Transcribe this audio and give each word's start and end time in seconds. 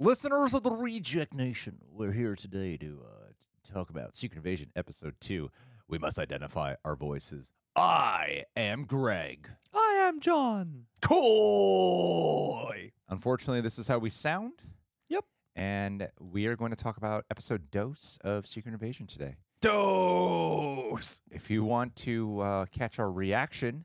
listeners 0.00 0.54
of 0.54 0.62
the 0.62 0.70
Reject 0.70 1.34
Nation, 1.34 1.76
we're 1.92 2.12
here 2.12 2.34
today 2.34 2.78
to 2.78 3.02
uh, 3.06 3.32
talk 3.70 3.90
about 3.90 4.16
Secret 4.16 4.38
Invasion 4.38 4.70
Episode 4.74 5.14
2. 5.20 5.50
We 5.88 5.98
must 5.98 6.18
identify 6.18 6.76
our 6.86 6.96
voices. 6.96 7.52
I 7.76 8.44
am 8.56 8.86
Greg. 8.86 9.46
I 9.74 9.98
am 10.08 10.18
John. 10.20 10.86
Coy! 11.02 12.92
Unfortunately, 13.10 13.60
this 13.60 13.78
is 13.78 13.88
how 13.88 13.98
we 13.98 14.08
sound. 14.08 14.62
Yep. 15.08 15.26
And 15.54 16.08
we 16.18 16.46
are 16.46 16.56
going 16.56 16.70
to 16.70 16.82
talk 16.82 16.96
about 16.96 17.26
Episode 17.30 17.70
Dose 17.70 18.18
of 18.24 18.46
Secret 18.46 18.72
Invasion 18.72 19.06
today. 19.06 19.36
Dose. 19.60 21.20
If 21.30 21.50
you 21.50 21.62
want 21.62 21.94
to 21.96 22.40
uh, 22.40 22.66
catch 22.72 22.98
our 22.98 23.12
reaction, 23.12 23.84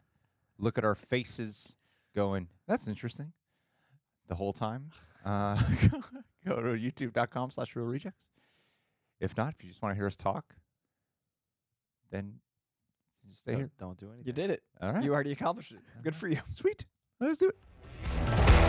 look 0.57 0.77
at 0.77 0.86
our 0.86 0.95
faces 0.95 1.75
going, 2.16 2.47
that's 2.70 2.88
interesting, 2.88 3.34
the 4.29 4.36
whole 4.36 4.54
time, 4.54 4.91
uh, 5.26 5.55
go 6.48 6.62
to 6.62 6.80
youtube.com 6.80 7.52
slash 7.52 7.76
reel 7.76 7.86
rejects. 7.86 8.30
If 9.20 9.36
not, 9.38 9.54
if 9.54 9.63
you 9.63 9.70
just 9.70 9.82
want 9.82 9.94
to 9.94 9.95
hear 9.95 10.08
us 10.08 10.16
talk, 10.16 10.55
then 12.12 12.36
just 13.26 13.40
stay 13.40 13.55
here. 13.55 13.72
Don't 13.80 13.98
do 13.98 14.08
anything. 14.08 14.26
You 14.27 14.34
did 14.34 14.52
it. 14.52 14.62
All 14.82 14.91
right. 14.94 15.04
You 15.04 15.13
already 15.13 15.32
accomplished 15.32 15.72
it. 15.72 15.80
Good 16.04 16.16
for 16.16 16.27
you. 16.27 16.38
Sweet. 16.46 16.85
Let's 17.20 17.40
do 17.40 17.49
it. 17.49 18.66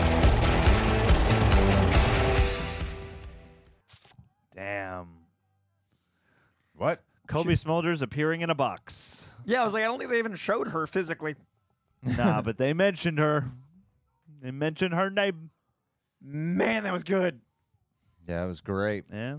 Damn. 4.53 5.07
What? 6.73 7.01
Cobie 7.27 7.53
Smulders 7.53 8.01
appearing 8.01 8.41
in 8.41 8.49
a 8.49 8.55
box. 8.55 9.33
Yeah, 9.45 9.61
I 9.61 9.63
was 9.65 9.73
like, 9.73 9.83
I 9.83 9.85
don't 9.85 9.99
think 9.99 10.09
they 10.09 10.19
even 10.19 10.35
showed 10.35 10.69
her 10.69 10.87
physically. 10.87 11.35
nah, 12.17 12.41
but 12.41 12.57
they 12.57 12.73
mentioned 12.73 13.19
her. 13.19 13.45
They 14.41 14.51
mentioned 14.51 14.93
her 14.93 15.09
name. 15.09 15.51
Man, 16.21 16.83
that 16.83 16.93
was 16.93 17.03
good. 17.03 17.41
Yeah, 18.27 18.43
it 18.43 18.47
was 18.47 18.61
great. 18.61 19.05
Yeah. 19.11 19.37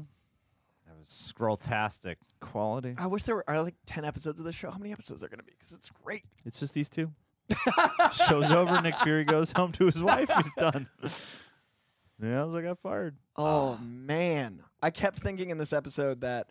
That 0.86 0.96
was 0.96 1.08
Skrulltastic. 1.08 2.16
Quality. 2.40 2.94
I 2.96 3.08
wish 3.08 3.24
there 3.24 3.34
were 3.34 3.44
are 3.50 3.62
like 3.62 3.74
ten 3.84 4.04
episodes 4.04 4.38
of 4.40 4.46
this 4.46 4.54
show. 4.54 4.70
How 4.70 4.78
many 4.78 4.92
episodes 4.92 5.24
are 5.24 5.28
going 5.28 5.40
to 5.40 5.44
be? 5.44 5.52
Because 5.58 5.72
it's 5.72 5.90
great. 5.90 6.22
It's 6.46 6.60
just 6.60 6.72
these 6.74 6.88
two. 6.88 7.12
Show's 8.12 8.52
over. 8.52 8.80
Nick 8.80 8.94
Fury 8.96 9.24
goes 9.24 9.52
home 9.52 9.72
to 9.72 9.86
his 9.86 10.00
wife. 10.00 10.30
He's 10.36 10.54
done. 10.54 10.86
Yeah, 12.22 12.42
I 12.42 12.44
was 12.44 12.54
like, 12.54 12.64
I 12.64 12.68
got 12.68 12.78
fired. 12.78 13.16
Oh 13.36 13.78
man, 13.82 14.62
I 14.82 14.90
kept 14.90 15.18
thinking 15.18 15.50
in 15.50 15.58
this 15.58 15.72
episode 15.72 16.20
that 16.22 16.50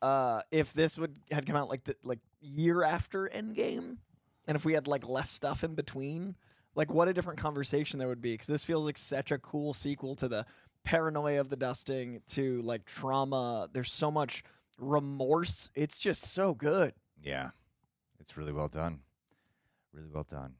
uh, 0.00 0.42
if 0.50 0.72
this 0.72 0.98
would 0.98 1.16
had 1.30 1.46
come 1.46 1.56
out 1.56 1.68
like 1.68 1.84
the 1.84 1.94
like 2.04 2.18
year 2.40 2.82
after 2.82 3.30
Endgame, 3.32 3.98
and 4.46 4.56
if 4.56 4.64
we 4.64 4.72
had 4.72 4.86
like 4.86 5.08
less 5.08 5.30
stuff 5.30 5.64
in 5.64 5.74
between, 5.74 6.36
like 6.74 6.92
what 6.92 7.08
a 7.08 7.12
different 7.12 7.38
conversation 7.38 7.98
there 7.98 8.08
would 8.08 8.20
be. 8.20 8.32
Because 8.32 8.46
this 8.46 8.64
feels 8.64 8.84
like 8.84 8.98
such 8.98 9.30
a 9.30 9.38
cool 9.38 9.74
sequel 9.74 10.14
to 10.16 10.28
the 10.28 10.44
paranoia 10.84 11.40
of 11.40 11.48
the 11.48 11.56
dusting 11.56 12.22
to 12.28 12.62
like 12.62 12.84
trauma. 12.84 13.68
There's 13.72 13.92
so 13.92 14.10
much 14.10 14.42
remorse. 14.78 15.70
It's 15.74 15.98
just 15.98 16.32
so 16.32 16.54
good. 16.54 16.94
Yeah. 17.22 17.50
It's 18.20 18.36
really 18.36 18.52
well 18.52 18.68
done. 18.68 19.00
Really 19.92 20.08
well 20.12 20.24
done. 20.24 20.54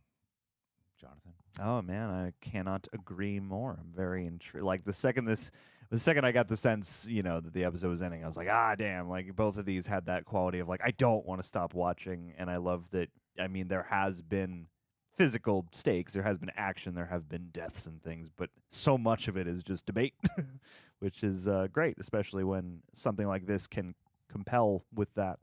Jonathan? 1.00 1.32
Oh 1.60 1.82
man, 1.82 2.10
I 2.10 2.32
cannot 2.40 2.88
agree 2.92 3.40
more. 3.40 3.78
I'm 3.78 3.92
very 3.94 4.26
intrigued. 4.26 4.64
Like 4.64 4.84
the 4.84 4.92
second 4.92 5.26
this, 5.26 5.50
the 5.90 5.98
second 5.98 6.24
I 6.24 6.32
got 6.32 6.48
the 6.48 6.56
sense, 6.56 7.06
you 7.08 7.22
know, 7.22 7.40
that 7.40 7.52
the 7.52 7.64
episode 7.64 7.90
was 7.90 8.02
ending, 8.02 8.24
I 8.24 8.26
was 8.26 8.36
like, 8.36 8.48
ah, 8.50 8.74
damn! 8.76 9.08
Like 9.08 9.36
both 9.36 9.58
of 9.58 9.66
these 9.66 9.86
had 9.86 10.06
that 10.06 10.24
quality 10.24 10.60
of 10.60 10.68
like, 10.68 10.80
I 10.82 10.92
don't 10.92 11.26
want 11.26 11.42
to 11.42 11.46
stop 11.46 11.74
watching, 11.74 12.34
and 12.38 12.50
I 12.50 12.56
love 12.56 12.90
that. 12.90 13.08
I 13.38 13.48
mean, 13.48 13.68
there 13.68 13.82
has 13.82 14.22
been 14.22 14.68
physical 15.14 15.66
stakes, 15.72 16.14
there 16.14 16.22
has 16.22 16.38
been 16.38 16.50
action, 16.56 16.94
there 16.94 17.06
have 17.06 17.28
been 17.28 17.48
deaths 17.52 17.86
and 17.86 18.02
things, 18.02 18.30
but 18.34 18.50
so 18.68 18.96
much 18.96 19.28
of 19.28 19.36
it 19.36 19.46
is 19.46 19.62
just 19.62 19.86
debate, 19.86 20.14
which 21.00 21.22
is 21.22 21.48
uh, 21.48 21.68
great, 21.70 21.96
especially 21.98 22.44
when 22.44 22.80
something 22.92 23.26
like 23.26 23.46
this 23.46 23.66
can 23.66 23.94
compel 24.30 24.84
with 24.94 25.14
that. 25.14 25.38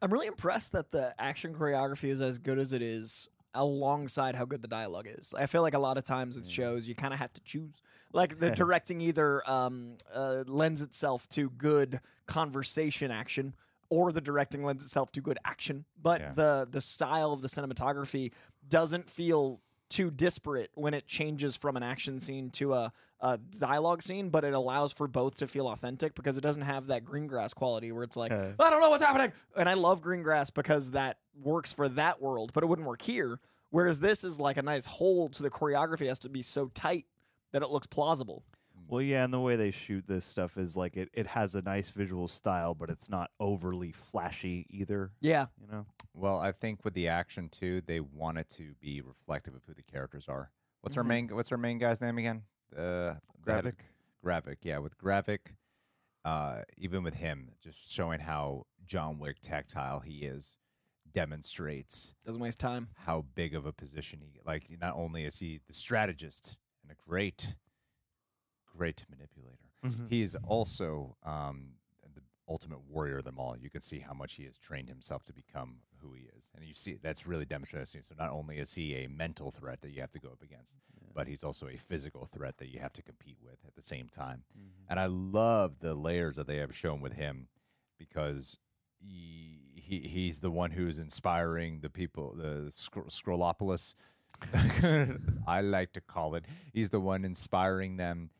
I'm 0.00 0.12
really 0.12 0.26
impressed 0.26 0.72
that 0.72 0.90
the 0.90 1.14
action 1.18 1.54
choreography 1.54 2.08
is 2.08 2.20
as 2.20 2.38
good 2.38 2.58
as 2.58 2.72
it 2.72 2.82
is 2.82 3.28
alongside 3.54 4.36
how 4.36 4.44
good 4.44 4.62
the 4.62 4.68
dialogue 4.68 5.08
is. 5.08 5.34
I 5.36 5.46
feel 5.46 5.62
like 5.62 5.74
a 5.74 5.78
lot 5.78 5.96
of 5.96 6.04
times 6.04 6.36
with 6.36 6.48
shows 6.48 6.86
you 6.86 6.94
kind 6.94 7.12
of 7.12 7.18
have 7.18 7.32
to 7.32 7.40
choose. 7.42 7.82
Like 8.12 8.38
the 8.38 8.50
directing 8.54 9.00
either 9.00 9.42
um, 9.50 9.96
uh, 10.14 10.44
lends 10.46 10.82
itself 10.82 11.28
to 11.30 11.50
good 11.50 12.00
conversation 12.26 13.10
action 13.10 13.54
or 13.90 14.12
the 14.12 14.20
directing 14.20 14.64
lends 14.64 14.84
itself 14.84 15.10
to 15.12 15.20
good 15.20 15.38
action, 15.44 15.84
but 16.00 16.20
Yeah. 16.20 16.32
the 16.32 16.68
the 16.70 16.80
style 16.80 17.32
of 17.32 17.42
the 17.42 17.48
cinematography 17.48 18.32
doesn't 18.68 19.08
feel 19.08 19.60
too 19.88 20.10
disparate 20.10 20.70
when 20.74 20.92
it 20.92 21.06
changes 21.06 21.56
from 21.56 21.74
an 21.76 21.82
action 21.82 22.20
scene 22.20 22.50
to 22.50 22.74
a, 22.74 22.92
a 23.20 23.38
dialogue 23.58 24.02
scene, 24.02 24.28
but 24.28 24.44
it 24.44 24.52
allows 24.52 24.92
for 24.92 25.08
both 25.08 25.38
to 25.38 25.46
feel 25.46 25.66
authentic 25.68 26.14
because 26.14 26.36
it 26.36 26.42
doesn't 26.42 26.62
have 26.64 26.88
that 26.88 27.02
green 27.06 27.26
grass 27.26 27.54
quality 27.54 27.90
where 27.90 28.02
it's 28.04 28.16
like, 28.16 28.30
Uh. 28.30 28.52
I 28.60 28.68
don't 28.70 28.80
know 28.82 28.90
what's 28.90 29.02
happening. 29.02 29.32
And 29.56 29.66
I 29.66 29.72
love 29.74 30.02
green 30.02 30.22
grass 30.22 30.50
because 30.50 30.90
that 30.90 31.16
works 31.40 31.72
for 31.72 31.88
that 31.88 32.20
world, 32.20 32.50
but 32.52 32.62
it 32.62 32.66
wouldn't 32.66 32.86
work 32.86 33.00
here. 33.00 33.40
Whereas 33.70 34.00
this 34.00 34.24
is 34.24 34.38
like 34.38 34.58
a 34.58 34.62
nice 34.62 34.84
hold, 34.84 35.32
to 35.34 35.42
the 35.42 35.50
choreography 35.50 36.06
has 36.08 36.18
to 36.20 36.28
be 36.28 36.42
so 36.42 36.68
tight 36.74 37.06
that 37.52 37.62
it 37.62 37.70
looks 37.70 37.86
plausible. 37.86 38.44
Well, 38.88 39.02
yeah, 39.02 39.22
and 39.22 39.32
the 39.32 39.38
way 39.40 39.54
they 39.54 39.70
shoot 39.70 40.06
this 40.06 40.24
stuff 40.24 40.56
is 40.56 40.76
like 40.76 40.96
it, 40.96 41.10
it 41.12 41.26
has 41.28 41.54
a 41.54 41.60
nice 41.62 41.90
visual 41.90 42.26
style, 42.26 42.74
but 42.74 42.88
it's 42.88 43.10
not 43.10 43.30
overly 43.38 43.92
flashy 43.92 44.66
either. 44.70 45.12
Yeah. 45.20 45.46
You 45.60 45.66
know, 45.66 45.86
Well, 46.14 46.38
I 46.38 46.52
think 46.52 46.84
with 46.84 46.94
the 46.94 47.06
action 47.08 47.50
too, 47.50 47.82
they 47.82 48.00
want 48.00 48.38
it 48.38 48.48
to 48.50 48.74
be 48.80 49.00
reflective 49.02 49.54
of 49.54 49.64
who 49.66 49.74
the 49.74 49.82
characters 49.82 50.26
are. 50.28 50.50
What's 50.80 50.96
our 50.96 51.04
Mhm. 51.04 51.08
main 51.08 51.28
what's 51.36 51.52
our 51.52 51.58
main 51.58 51.76
guy's 51.78 52.00
name 52.00 52.16
again? 52.18 52.44
Uh 52.74 53.16
the 53.44 53.52
head 53.54 53.66
of- 53.66 53.74
Gravik. 53.76 53.80
Gravik, 54.24 54.56
yeah, 54.62 54.78
with 54.78 54.96
Gravik, 54.98 55.54
uh, 56.24 56.62
even 56.76 57.02
with 57.02 57.14
him, 57.14 57.52
just 57.60 57.90
showing 57.92 58.20
how 58.20 58.66
John 58.84 59.18
Wick 59.18 59.38
tactile 59.40 60.00
he 60.00 60.24
is, 60.24 60.56
demonstrates 61.12 62.14
Doesn't 62.24 62.40
waste 62.42 62.58
time. 62.58 62.88
how 63.04 63.22
big 63.22 63.54
of 63.54 63.64
a 63.66 63.72
position 63.72 64.20
he 64.22 64.40
like. 64.44 64.70
Not 64.80 64.94
only 64.94 65.24
is 65.24 65.38
he 65.40 65.60
the 65.66 65.72
strategist 65.72 66.56
and 66.82 66.90
a 66.90 66.94
great, 66.94 67.56
great 68.76 69.04
manipulator, 69.10 69.68
he 70.08 70.22
is 70.22 70.36
also 70.46 71.16
um, 71.24 71.74
the 72.14 72.22
ultimate 72.48 72.80
warrior 72.88 73.18
of 73.18 73.24
them 73.24 73.38
all. 73.38 73.56
You 73.56 73.70
can 73.70 73.80
see 73.80 74.00
how 74.00 74.12
much 74.14 74.34
he 74.34 74.44
has 74.44 74.58
trained 74.58 74.88
himself 74.88 75.24
to 75.24 75.32
become 75.32 75.76
who 76.00 76.12
he 76.12 76.28
is, 76.36 76.50
and 76.54 76.64
you 76.64 76.74
see 76.74 76.96
that's 77.02 77.26
really 77.26 77.44
demonstrated. 77.44 78.04
So 78.04 78.14
not 78.18 78.30
only 78.30 78.58
is 78.58 78.74
he 78.74 78.94
a 78.96 79.08
mental 79.08 79.50
threat 79.50 79.80
that 79.82 79.90
you 79.90 80.00
have 80.00 80.10
to 80.12 80.20
go 80.20 80.28
up 80.28 80.42
against, 80.42 80.78
but 81.14 81.26
he's 81.26 81.42
also 81.42 81.66
a 81.68 81.76
physical 81.76 82.26
threat 82.26 82.56
that 82.58 82.68
you 82.72 82.80
have 82.80 82.92
to 82.94 83.02
compete 83.02 83.38
with 83.42 83.58
at 83.66 83.74
the 83.74 83.82
same 83.82 84.08
time. 84.08 84.44
And 84.88 85.00
I 85.00 85.06
love 85.06 85.80
the 85.80 85.94
layers 85.94 86.36
that 86.36 86.46
they 86.46 86.56
have 86.58 86.74
shown 86.76 87.00
with 87.00 87.14
him 87.14 87.48
because 87.98 88.58
he, 89.00 89.58
he 89.74 89.98
he's 90.00 90.40
the 90.40 90.50
one 90.50 90.70
who's 90.72 90.98
inspiring 90.98 91.80
the 91.80 91.90
people, 91.90 92.34
the 92.36 92.70
Scro- 92.70 93.04
Scrollopolis. 93.04 93.94
I 95.46 95.62
like 95.62 95.92
to 95.94 96.00
call 96.00 96.34
it. 96.36 96.44
He's 96.72 96.90
the 96.90 97.00
one 97.00 97.24
inspiring 97.24 97.96
them, 97.96 98.30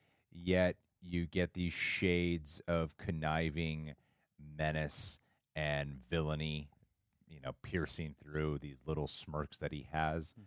yet 0.42 0.76
you 1.02 1.26
get 1.26 1.54
these 1.54 1.72
shades 1.72 2.60
of 2.66 2.96
conniving 2.96 3.94
menace 4.56 5.20
and 5.54 5.94
villainy, 5.94 6.68
you 7.28 7.40
know, 7.40 7.52
piercing 7.62 8.14
through 8.22 8.58
these 8.58 8.82
little 8.86 9.06
smirks 9.06 9.58
that 9.58 9.72
he 9.72 9.88
has. 9.92 10.34
Hmm. 10.36 10.44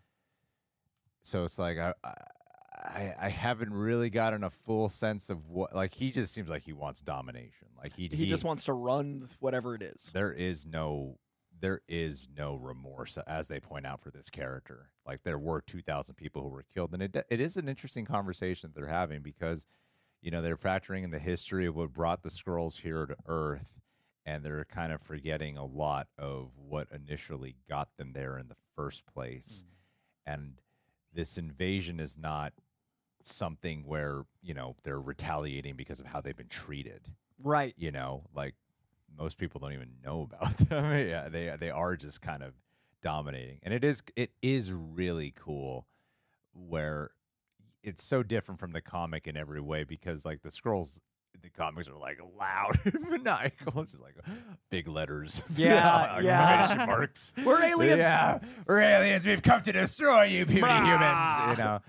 So 1.21 1.43
it's 1.43 1.59
like 1.59 1.77
I, 1.77 1.93
I, 2.03 3.13
I 3.19 3.29
haven't 3.29 3.73
really 3.73 4.09
gotten 4.09 4.43
a 4.43 4.49
full 4.49 4.89
sense 4.89 5.29
of 5.29 5.49
what. 5.49 5.75
Like 5.75 5.93
he 5.93 6.11
just 6.11 6.33
seems 6.33 6.49
like 6.49 6.63
he 6.63 6.73
wants 6.73 7.01
domination. 7.01 7.67
Like 7.77 7.95
he, 7.95 8.07
He, 8.07 8.25
just 8.25 8.43
wants 8.43 8.65
to 8.65 8.73
run 8.73 9.27
whatever 9.39 9.75
it 9.75 9.83
is. 9.83 10.11
there 10.13 10.31
is 10.31 10.65
no 10.65 11.17
there 11.61 11.81
is 11.87 12.27
no 12.35 12.55
remorse 12.55 13.17
uh, 13.17 13.23
as 13.27 13.47
they 13.47 13.59
point 13.59 13.85
out 13.85 14.01
for 14.01 14.11
this 14.11 14.29
character. 14.29 14.89
Like 15.05 15.23
there 15.23 15.39
were 15.39 15.61
2000 15.61 16.15
people 16.15 16.41
who 16.41 16.49
were 16.49 16.65
killed 16.73 16.93
and 16.93 17.01
it 17.01 17.15
it 17.29 17.39
is 17.39 17.57
an 17.57 17.69
interesting 17.69 18.05
conversation 18.05 18.69
that 18.69 18.79
they're 18.79 18.89
having 18.89 19.21
because 19.21 19.65
you 20.21 20.31
know 20.31 20.41
they're 20.41 20.57
factoring 20.57 21.03
in 21.03 21.09
the 21.11 21.19
history 21.19 21.65
of 21.65 21.75
what 21.75 21.93
brought 21.93 22.23
the 22.23 22.29
Skrulls 22.29 22.81
here 22.81 23.05
to 23.05 23.15
earth 23.27 23.79
and 24.25 24.43
they're 24.43 24.65
kind 24.65 24.91
of 24.91 25.01
forgetting 25.01 25.57
a 25.57 25.65
lot 25.65 26.07
of 26.17 26.51
what 26.57 26.87
initially 26.91 27.55
got 27.67 27.89
them 27.97 28.13
there 28.13 28.37
in 28.37 28.47
the 28.47 28.55
first 28.75 29.05
place. 29.07 29.63
Mm-hmm. 29.65 30.33
And 30.33 30.53
this 31.13 31.37
invasion 31.37 31.99
is 31.99 32.17
not 32.17 32.53
something 33.21 33.83
where 33.85 34.23
you 34.41 34.53
know 34.53 34.75
they're 34.83 35.01
retaliating 35.01 35.75
because 35.75 35.99
of 35.99 36.07
how 36.07 36.21
they've 36.21 36.35
been 36.35 36.47
treated 36.47 37.07
Right. 37.43 37.73
you 37.77 37.91
know, 37.91 38.23
like 38.33 38.55
most 39.17 39.37
people 39.37 39.59
don't 39.59 39.73
even 39.73 39.89
know 40.03 40.21
about 40.23 40.57
them. 40.69 41.07
yeah, 41.07 41.29
they 41.29 41.55
they 41.59 41.69
are 41.71 41.95
just 41.95 42.21
kind 42.21 42.43
of 42.43 42.53
dominating, 43.01 43.59
and 43.63 43.73
it 43.73 43.83
is 43.83 44.03
it 44.15 44.31
is 44.41 44.71
really 44.73 45.33
cool 45.35 45.87
where 46.53 47.11
it's 47.83 48.03
so 48.03 48.21
different 48.23 48.59
from 48.59 48.71
the 48.71 48.81
comic 48.81 49.27
in 49.27 49.35
every 49.37 49.61
way 49.61 49.83
because 49.83 50.25
like 50.25 50.41
the 50.41 50.49
Skrulls. 50.49 50.99
The 51.41 51.49
comics 51.49 51.87
are 51.89 51.97
like 51.97 52.19
loud 52.37 52.73
maniacal. 53.09 53.81
It's 53.81 53.91
just 53.91 54.03
like 54.03 54.15
big 54.69 54.87
letters. 54.87 55.43
Yeah, 55.55 56.19
yeah. 56.19 56.83
marks. 56.85 57.33
We're 57.43 57.63
aliens. 57.63 57.99
Yeah, 57.99 58.39
we're 58.67 58.81
aliens. 58.81 59.25
We've 59.25 59.41
come 59.41 59.61
to 59.61 59.71
destroy 59.71 60.25
you, 60.25 60.45
puny 60.45 60.59
humans. 60.59 61.31
You 61.51 61.63
know, 61.63 61.79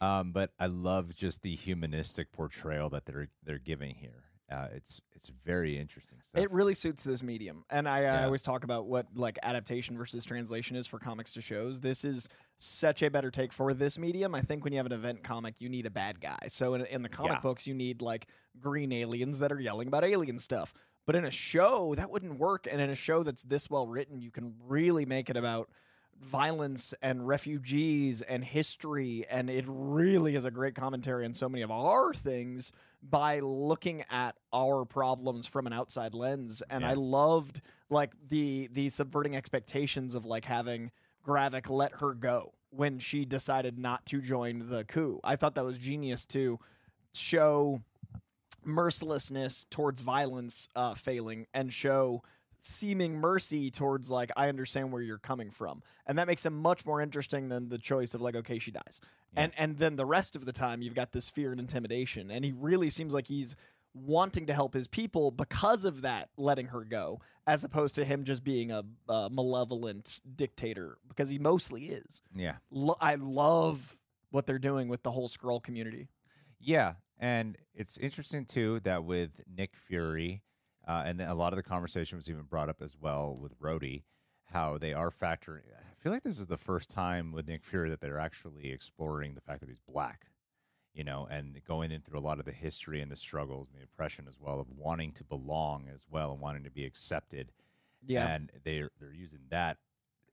Um, 0.00 0.32
but 0.32 0.52
I 0.58 0.66
love 0.66 1.14
just 1.14 1.42
the 1.42 1.54
humanistic 1.54 2.32
portrayal 2.32 2.88
that 2.90 3.04
they're 3.04 3.28
they're 3.44 3.58
giving 3.58 3.94
here. 3.94 4.24
Uh, 4.50 4.68
it's 4.72 5.02
it's 5.14 5.28
very 5.28 5.76
interesting 5.76 6.20
stuff. 6.22 6.42
It 6.42 6.50
really 6.50 6.72
suits 6.72 7.04
this 7.04 7.22
medium, 7.22 7.64
and 7.68 7.86
I, 7.86 7.98
I 7.98 8.00
Yeah. 8.00 8.24
always 8.24 8.40
talk 8.40 8.64
about 8.64 8.86
what 8.86 9.06
like 9.14 9.38
adaptation 9.42 9.98
versus 9.98 10.24
translation 10.24 10.74
is 10.74 10.86
for 10.86 10.98
comics 10.98 11.32
to 11.34 11.42
shows. 11.42 11.80
This 11.80 12.02
is 12.02 12.30
such 12.56 13.02
a 13.02 13.10
better 13.10 13.30
take 13.30 13.52
for 13.52 13.74
this 13.74 13.98
medium. 13.98 14.34
I 14.34 14.40
think 14.40 14.64
when 14.64 14.72
you 14.72 14.78
have 14.78 14.86
an 14.86 14.92
event 14.92 15.22
comic, 15.22 15.60
you 15.60 15.68
need 15.68 15.84
a 15.84 15.90
bad 15.90 16.20
guy. 16.20 16.38
So 16.48 16.72
in, 16.74 16.86
in 16.86 17.02
the 17.02 17.10
comic 17.10 17.32
Yeah. 17.32 17.40
books, 17.40 17.66
you 17.66 17.74
need 17.74 18.00
like 18.00 18.26
green 18.58 18.90
aliens 18.90 19.38
that 19.40 19.52
are 19.52 19.60
yelling 19.60 19.86
about 19.88 20.02
alien 20.02 20.38
stuff. 20.38 20.72
But 21.06 21.14
in 21.14 21.24
a 21.24 21.30
show, 21.30 21.94
that 21.94 22.10
wouldn't 22.10 22.38
work. 22.38 22.66
And 22.70 22.80
in 22.80 22.88
a 22.90 22.94
show 22.94 23.22
that's 23.22 23.42
this 23.42 23.68
well 23.70 23.86
written, 23.86 24.20
you 24.20 24.30
can 24.30 24.54
really 24.66 25.04
make 25.06 25.28
it 25.30 25.36
about 25.36 25.68
violence 26.20 26.94
and 27.00 27.28
refugees 27.28 28.22
and 28.22 28.44
history 28.44 29.24
and 29.30 29.48
it 29.48 29.64
really 29.68 30.34
is 30.34 30.44
a 30.44 30.50
great 30.50 30.74
commentary 30.74 31.24
on 31.24 31.32
so 31.32 31.48
many 31.48 31.62
of 31.62 31.70
our 31.70 32.12
things 32.12 32.72
by 33.02 33.40
looking 33.40 34.04
at 34.10 34.36
our 34.52 34.84
problems 34.84 35.46
from 35.46 35.66
an 35.66 35.72
outside 35.72 36.14
lens. 36.14 36.62
And 36.70 36.84
i 36.84 36.94
loved 36.94 37.60
like 37.90 38.12
the 38.28 38.68
the 38.72 38.88
subverting 38.88 39.36
expectations 39.36 40.14
of 40.14 40.24
like 40.24 40.44
having 40.44 40.90
gravik 41.26 41.70
let 41.70 41.96
her 41.96 42.14
go 42.14 42.52
when 42.70 42.98
she 42.98 43.24
decided 43.24 43.78
not 43.78 44.04
to 44.06 44.20
join 44.20 44.68
the 44.68 44.84
coup. 44.84 45.20
I 45.24 45.36
thought 45.36 45.54
that 45.54 45.64
was 45.64 45.78
genius 45.78 46.26
to 46.26 46.58
show 47.14 47.82
mercilessness 48.64 49.64
towards 49.70 50.02
violence 50.02 50.68
uh, 50.76 50.94
failing 50.94 51.46
and 51.54 51.72
show 51.72 52.22
seeming 52.68 53.16
mercy 53.16 53.70
towards 53.70 54.10
like 54.10 54.30
I 54.36 54.48
understand 54.48 54.92
where 54.92 55.02
you're 55.02 55.18
coming 55.18 55.50
from, 55.50 55.82
and 56.06 56.18
that 56.18 56.26
makes 56.26 56.44
him 56.44 56.60
much 56.60 56.84
more 56.86 57.00
interesting 57.00 57.48
than 57.48 57.68
the 57.68 57.78
choice 57.78 58.14
of 58.14 58.20
like 58.20 58.36
okay 58.36 58.58
she 58.58 58.70
dies, 58.70 59.00
and 59.34 59.52
and 59.58 59.78
then 59.78 59.96
the 59.96 60.06
rest 60.06 60.36
of 60.36 60.46
the 60.46 60.52
time 60.52 60.82
you've 60.82 60.94
got 60.94 61.12
this 61.12 61.30
fear 61.30 61.50
and 61.50 61.60
intimidation, 61.60 62.30
and 62.30 62.44
he 62.44 62.52
really 62.52 62.90
seems 62.90 63.14
like 63.14 63.26
he's 63.28 63.56
wanting 63.94 64.46
to 64.46 64.52
help 64.52 64.74
his 64.74 64.86
people 64.86 65.30
because 65.30 65.84
of 65.84 66.02
that 66.02 66.28
letting 66.36 66.66
her 66.66 66.84
go 66.84 67.20
as 67.46 67.64
opposed 67.64 67.94
to 67.96 68.04
him 68.04 68.22
just 68.22 68.44
being 68.44 68.70
a, 68.70 68.84
a 69.08 69.28
malevolent 69.30 70.20
dictator 70.36 70.98
because 71.08 71.30
he 71.30 71.38
mostly 71.38 71.86
is. 71.86 72.22
Yeah, 72.34 72.56
Lo- 72.70 72.96
i 73.00 73.14
love 73.16 73.98
what 74.30 74.46
they're 74.46 74.58
doing 74.58 74.88
with 74.88 75.02
the 75.02 75.10
whole 75.10 75.28
Skrull 75.28 75.62
community. 75.62 76.08
Yeah, 76.60 76.94
and 77.18 77.56
it's 77.74 77.98
interesting 77.98 78.44
too 78.44 78.80
that 78.80 79.04
with 79.04 79.40
Nick 79.48 79.74
Fury, 79.74 80.42
uh, 80.88 81.02
and 81.06 81.20
a 81.20 81.34
lot 81.34 81.52
of 81.52 81.56
the 81.58 81.62
conversation 81.62 82.16
was 82.16 82.28
even 82.28 82.42
brought 82.42 82.68
up 82.68 82.82
as 82.82 82.96
well 83.00 83.36
with 83.40 83.56
Rhodey, 83.60 84.02
how 84.46 84.78
they 84.78 84.92
are 84.94 85.10
factoring. 85.10 85.62
I 85.78 85.94
feel 85.94 86.10
like 86.10 86.22
this 86.22 86.38
is 86.40 86.46
the 86.48 86.56
first 86.56 86.88
time 86.90 87.30
with 87.32 87.46
Nick 87.48 87.62
Fury 87.64 87.90
that 87.90 88.00
they're 88.00 88.18
actually 88.18 88.72
exploring 88.72 89.34
the 89.34 89.40
fact 89.40 89.60
that 89.60 89.68
he's 89.68 89.78
black. 89.86 90.26
you 90.94 91.04
know, 91.04 91.28
and 91.30 91.62
going 91.64 91.92
in 91.92 92.00
through 92.00 92.18
a 92.18 92.26
lot 92.28 92.38
of 92.40 92.44
the 92.44 92.50
history 92.52 93.00
and 93.00 93.10
the 93.12 93.16
struggles 93.16 93.70
and 93.70 93.78
the 93.78 93.84
oppression 93.84 94.26
as 94.26 94.40
well 94.40 94.58
of 94.58 94.66
wanting 94.70 95.12
to 95.12 95.22
belong 95.22 95.86
as 95.94 96.06
well 96.10 96.32
and 96.32 96.40
wanting 96.40 96.64
to 96.64 96.70
be 96.70 96.84
accepted. 96.84 97.52
yeah 98.04 98.26
And 98.34 98.50
they're 98.64 98.90
they're 98.98 99.12
using 99.12 99.42
that 99.50 99.76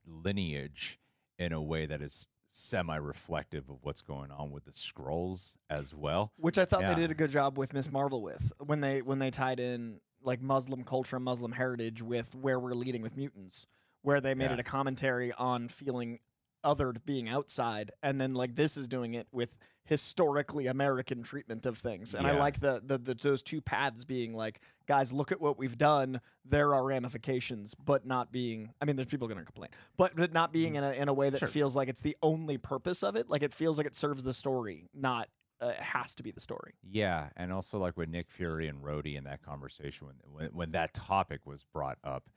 lineage 0.07 0.97
in 1.37 1.51
a 1.51 1.61
way 1.61 1.85
that 1.85 2.01
is 2.01 2.27
semi-reflective 2.47 3.69
of 3.69 3.77
what's 3.81 4.01
going 4.01 4.31
on 4.31 4.51
with 4.51 4.65
the 4.65 4.71
Skrulls 4.71 5.55
as 5.69 5.93
well. 5.95 6.31
which 6.37 6.57
I 6.57 6.65
thought 6.65 6.81
Yeah. 6.81 6.93
they 6.93 7.01
did 7.01 7.11
a 7.11 7.15
good 7.15 7.29
job 7.31 7.57
with 7.57 7.73
Miss 7.73 7.91
Marvel 7.91 8.21
with 8.21 8.53
when 8.59 8.81
they 8.81 9.01
when 9.01 9.19
they 9.19 9.31
tied 9.31 9.59
in 9.59 9.99
like 10.25 10.41
Muslim 10.41 10.83
culture 10.83 11.15
and 11.17 11.25
Muslim 11.25 11.53
heritage 11.53 12.01
with 12.01 12.35
where 12.35 12.59
we're 12.59 12.71
leading 12.73 13.01
with 13.01 13.15
mutants, 13.17 13.65
where 14.01 14.19
they 14.21 14.33
made 14.35 14.45
Yeah. 14.45 14.53
it 14.53 14.59
a 14.59 14.63
commentary 14.63 15.31
on 15.33 15.67
feeling 15.69 16.19
othered, 16.63 17.05
being 17.05 17.29
outside, 17.29 17.91
and 18.01 18.19
then 18.19 18.33
like 18.33 18.55
this 18.55 18.75
is 18.75 18.87
doing 18.87 19.13
it 19.13 19.27
with 19.31 19.57
historically 19.83 20.65
American 20.65 21.21
treatment 21.21 21.67
of 21.67 21.77
things, 21.77 22.15
and 22.15 22.25
I 22.25 22.35
like 22.35 22.59
the, 22.59 22.81
the 22.83 22.97
the 22.97 23.13
those 23.13 23.43
two 23.43 23.61
paths 23.61 24.03
being 24.03 24.33
like, 24.33 24.59
guys, 24.87 25.13
look 25.13 25.31
at 25.31 25.39
what 25.39 25.59
we've 25.59 25.77
done. 25.77 26.21
There 26.43 26.73
are 26.73 26.83
ramifications, 26.83 27.75
but 27.75 28.03
not 28.05 28.31
being. 28.31 28.73
I 28.81 28.85
mean, 28.85 28.95
there's 28.95 29.05
people 29.05 29.27
going 29.27 29.37
to 29.39 29.45
complain, 29.45 29.69
but 29.95 30.15
but 30.15 30.33
not 30.33 30.51
being 30.51 30.73
mm-hmm. 30.73 30.83
in 30.83 30.89
a 30.91 31.01
in 31.03 31.07
a 31.07 31.13
way 31.13 31.29
that 31.29 31.37
Sure. 31.37 31.47
feels 31.47 31.75
like 31.75 31.87
it's 31.87 32.01
the 32.01 32.17
only 32.23 32.57
purpose 32.57 33.03
of 33.03 33.15
it. 33.15 33.29
Like 33.29 33.43
it 33.43 33.53
feels 33.53 33.77
like 33.77 33.85
it 33.85 33.95
serves 33.95 34.23
the 34.23 34.33
story, 34.33 34.89
not 34.91 35.29
uh, 35.61 35.67
it 35.67 35.77
has 35.77 36.15
to 36.15 36.23
be 36.23 36.31
the 36.31 36.39
story. 36.39 36.73
Yeah, 36.83 37.29
and 37.35 37.51
also 37.53 37.77
like 37.77 37.97
with 37.97 38.09
Nick 38.09 38.29
Fury 38.29 38.67
and 38.67 38.83
Rhodey 38.83 39.15
in 39.15 39.23
that 39.25 39.41
conversation 39.41 40.07
when, 40.07 40.15
when 40.31 40.49
when 40.53 40.71
that 40.71 40.93
topic 40.93 41.45
was 41.45 41.65
brought 41.73 41.97
up 42.03 42.29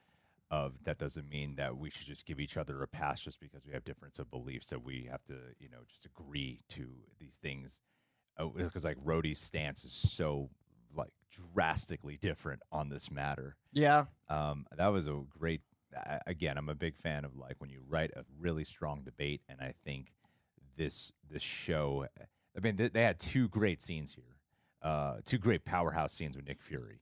of 0.50 0.84
that 0.84 0.96
doesn't 0.98 1.28
mean 1.28 1.56
that 1.56 1.76
we 1.76 1.90
should 1.90 2.06
just 2.06 2.26
give 2.26 2.40
each 2.40 2.56
other 2.56 2.82
a 2.82 2.88
pass 2.88 3.22
just 3.22 3.38
because 3.38 3.66
we 3.66 3.72
have 3.72 3.84
difference 3.84 4.18
of 4.18 4.30
beliefs 4.30 4.70
that 4.70 4.82
we 4.82 5.06
have 5.10 5.22
to 5.24 5.34
you 5.58 5.68
know 5.68 5.80
just 5.86 6.06
agree 6.06 6.60
to 6.68 6.88
these 7.18 7.36
things 7.36 7.82
because 8.56 8.84
like 8.84 8.98
Rhodey's 8.98 9.40
stance 9.40 9.84
is 9.84 9.92
so 9.92 10.48
like 10.96 11.10
drastically 11.52 12.16
different 12.16 12.62
on 12.72 12.88
this 12.88 13.10
matter. 13.10 13.56
Yeah, 13.72 14.04
Um, 14.28 14.66
that 14.76 14.88
was 14.88 15.06
a 15.06 15.20
great. 15.28 15.62
Again, 16.26 16.58
I'm 16.58 16.68
a 16.68 16.74
big 16.74 16.96
fan 16.96 17.24
of 17.24 17.36
like 17.36 17.56
when 17.58 17.70
you 17.70 17.80
write 17.88 18.10
a 18.14 18.24
really 18.38 18.64
strong 18.64 19.02
debate, 19.04 19.40
and 19.48 19.60
I 19.60 19.74
think 19.84 20.12
this 20.76 21.12
this 21.28 21.42
show. 21.42 22.06
I 22.58 22.60
mean, 22.60 22.76
they, 22.76 22.88
they 22.88 23.02
had 23.02 23.20
two 23.20 23.48
great 23.48 23.80
scenes 23.80 24.14
here, 24.14 24.36
uh, 24.82 25.18
two 25.24 25.38
great 25.38 25.64
powerhouse 25.64 26.12
scenes 26.12 26.36
with 26.36 26.48
Nick 26.48 26.60
Fury, 26.60 27.00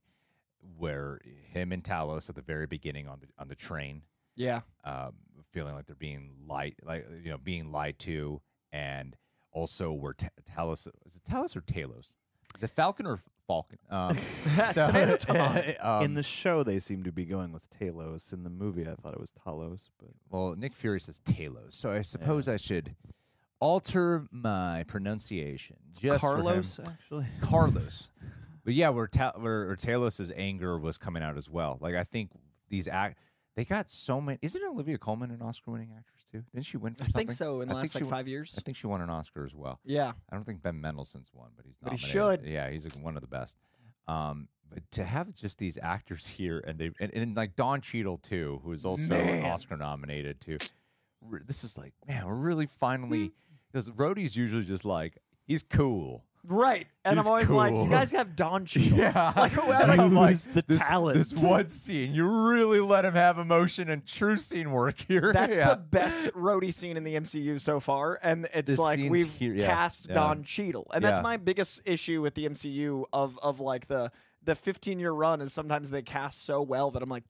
where 0.76 1.20
him 1.50 1.73
and 1.73 1.82
Talos 1.82 2.29
at 2.29 2.37
the 2.37 2.43
very 2.43 2.67
beginning 2.67 3.08
on 3.08 3.20
the 3.20 3.29
on 3.38 3.49
the 3.49 3.55
train, 3.55 4.03
yeah. 4.37 4.61
um, 4.85 5.12
feeling 5.50 5.75
like 5.75 5.87
they're 5.87 5.97
being 5.97 6.32
lied, 6.47 6.75
like 6.82 7.06
you 7.25 7.31
know, 7.31 7.38
being 7.38 7.73
lied 7.73 7.99
to, 8.00 8.43
and 8.70 9.17
also 9.50 9.93
where 9.93 10.12
Ta 10.12 10.29
Talos 10.44 10.87
is 11.06 11.17
it 11.17 11.23
Talos 11.25 11.56
or 11.56 11.62
Talos? 11.62 12.14
Is 12.55 12.62
it 12.62 12.70
Falcon 12.70 13.06
or 13.06 13.19
Falcon? 13.47 13.79
Um, 13.88 14.17
so, 14.64 14.87
Tomato, 14.87 15.17
tomato. 15.19 15.70
in 16.00 16.06
um, 16.06 16.14
the 16.14 16.23
show, 16.23 16.64
they 16.64 16.79
seem 16.79 17.02
to 17.05 17.12
be 17.12 17.25
going 17.25 17.52
with 17.52 17.70
Talos. 17.70 18.32
In 18.35 18.44
the 18.44 18.50
movie, 18.50 18.87
I 18.87 18.94
thought 18.94 19.14
it 19.14 19.20
was 19.20 19.32
Talos, 19.32 19.88
but 19.99 20.11
Well, 20.29 20.55
Nick 20.55 20.75
Fury 20.75 21.00
says 21.00 21.19
Talos, 21.19 21.73
so 21.73 21.93
I 21.93 22.02
suppose 22.02 22.47
I 22.47 22.59
should 22.59 22.94
alter 23.61 24.26
my 24.31 24.85
pronunciation 24.88 25.76
just. 26.00 26.20
Carlos 26.20 26.81
actually. 26.87 27.26
Carlos. 27.41 28.11
But 28.64 28.75
yeah, 28.75 28.88
where, 28.88 29.06
Ta- 29.06 29.35
where, 29.37 29.67
where 29.69 29.76
Talos's 29.76 30.32
anger 30.37 30.76
was 30.76 30.99
coming 30.99 31.23
out 31.23 31.37
as 31.37 31.49
well. 31.49 31.79
Like 31.81 31.94
I 31.94 32.03
think 32.03 32.32
these 32.69 32.88
act 32.88 33.17
they 33.55 33.64
got 33.64 33.88
so 33.88 34.20
many. 34.20 34.41
Isn't 34.43 34.61
Olivia 34.69 34.99
Colman 34.99 35.31
an 35.31 35.41
Oscar-winning 35.41 35.93
actress 35.97 36.25
too? 36.25 36.43
Didn't 36.53 36.67
she 36.67 36.76
win 36.76 36.94
for 36.94 37.05
I 37.05 37.06
something? 37.06 37.19
think 37.29 37.32
so. 37.32 37.61
In 37.61 37.69
the 37.69 37.75
I 37.75 37.79
last 37.79 37.94
like 37.94 38.03
won- 38.03 38.11
five 38.11 38.26
years. 38.26 38.56
I 38.58 38.62
think 38.62 38.76
she 38.76 38.88
won 38.88 39.00
an 39.03 39.08
Oscar 39.08 39.44
as 39.44 39.55
well. 39.55 39.79
Yeah, 39.85 40.11
I 40.31 40.35
don't 40.35 40.43
think 40.44 40.62
Ben 40.62 40.81
Mendelsohn's 40.81 41.31
won, 41.32 41.50
but 41.56 41.64
he's 41.64 41.76
not. 41.81 41.93
But 41.93 42.00
he 42.00 42.05
should. 42.06 42.44
Yeah, 42.44 42.69
he's 42.69 42.93
like 42.93 43.05
one 43.05 43.14
of 43.14 43.23
the 43.23 43.29
best. 43.29 43.56
Um, 44.09 44.49
but 44.69 44.82
to 44.90 45.04
have 45.04 45.33
just 45.33 45.59
these 45.59 45.78
actors 45.81 46.26
here, 46.37 46.59
and 46.66 46.76
they 46.76 46.90
and, 46.99 47.14
and 47.14 47.37
like 47.37 47.54
Don 47.54 47.81
Cheadle 47.81 48.19
too, 48.19 48.61
who 48.64 48.73
is 48.73 48.85
also 48.85 49.11
Man. 49.11 49.45
Oscar 49.47 49.76
nominated 49.76 50.40
too. 50.40 50.59
This 51.47 51.64
is 51.64 51.76
like, 51.78 51.92
man, 52.06 52.26
we're 52.26 52.35
really 52.35 52.66
finally 52.66 53.26
Hmm. 53.26 53.33
because 53.73 53.90
Rhodey's 53.90 54.37
usually 54.37 54.64
just 54.64 54.85
like 54.85 55.18
he's 55.47 55.62
cool. 55.62 56.25
right. 56.45 56.87
And 57.04 57.18
He's 57.18 57.26
I'm 57.26 57.30
always 57.30 57.50
like, 57.50 57.73
you 57.75 57.88
guys 57.90 58.11
have 58.12 58.35
Don 58.37 58.64
Cheadle. 58.66 58.99
Yeah, 58.99 59.33
Like, 59.37 59.56
like, 59.68 59.99
I'm 59.99 60.11
Who's 60.14 60.45
the 60.45 60.62
this, 60.66 60.87
talent? 60.87 61.16
This 61.16 61.33
one 61.42 61.68
scene, 61.68 62.14
you 62.14 62.49
really 62.50 62.80
let 62.80 63.04
him 63.04 63.14
have 63.14 63.38
emotion 63.38 63.88
and 63.90 64.04
true 64.06 64.37
scene 64.37 64.71
work 64.71 64.97
here. 65.09 65.33
That's 65.33 65.56
yeah. 65.56 65.71
the 65.71 65.76
best 65.76 66.33
Rhodey 66.35 66.73
scene 66.73 66.97
in 66.97 67.02
the 67.04 67.14
MCU 67.16 67.61
so 67.61 67.80
far, 67.80 68.18
and 68.23 68.47
it's 68.54 68.73
This 68.73 68.78
like 68.78 68.99
we've 69.11 69.30
here- 69.35 69.54
yeah, 69.54 69.66
cast 69.66 70.09
yeah. 70.09 70.14
Don 70.14 70.42
Cheadle, 70.45 70.88
and 70.95 71.04
that's 71.04 71.23
my 71.23 71.37
biggest 71.37 71.83
issue 71.85 72.23
with 72.23 72.35
the 72.35 72.47
MCU 72.49 73.04
of 73.12 73.38
of 73.42 73.59
like 73.61 73.87
the 73.88 74.11
the 74.42 74.54
15 74.54 75.00
year 75.00 75.11
run 75.12 75.40
is 75.40 75.52
sometimes 75.52 75.90
they 75.90 76.02
cast 76.02 76.47
so 76.47 76.62
well 76.62 76.92
that 76.92 77.02
I'm 77.02 77.09
like, 77.09 77.25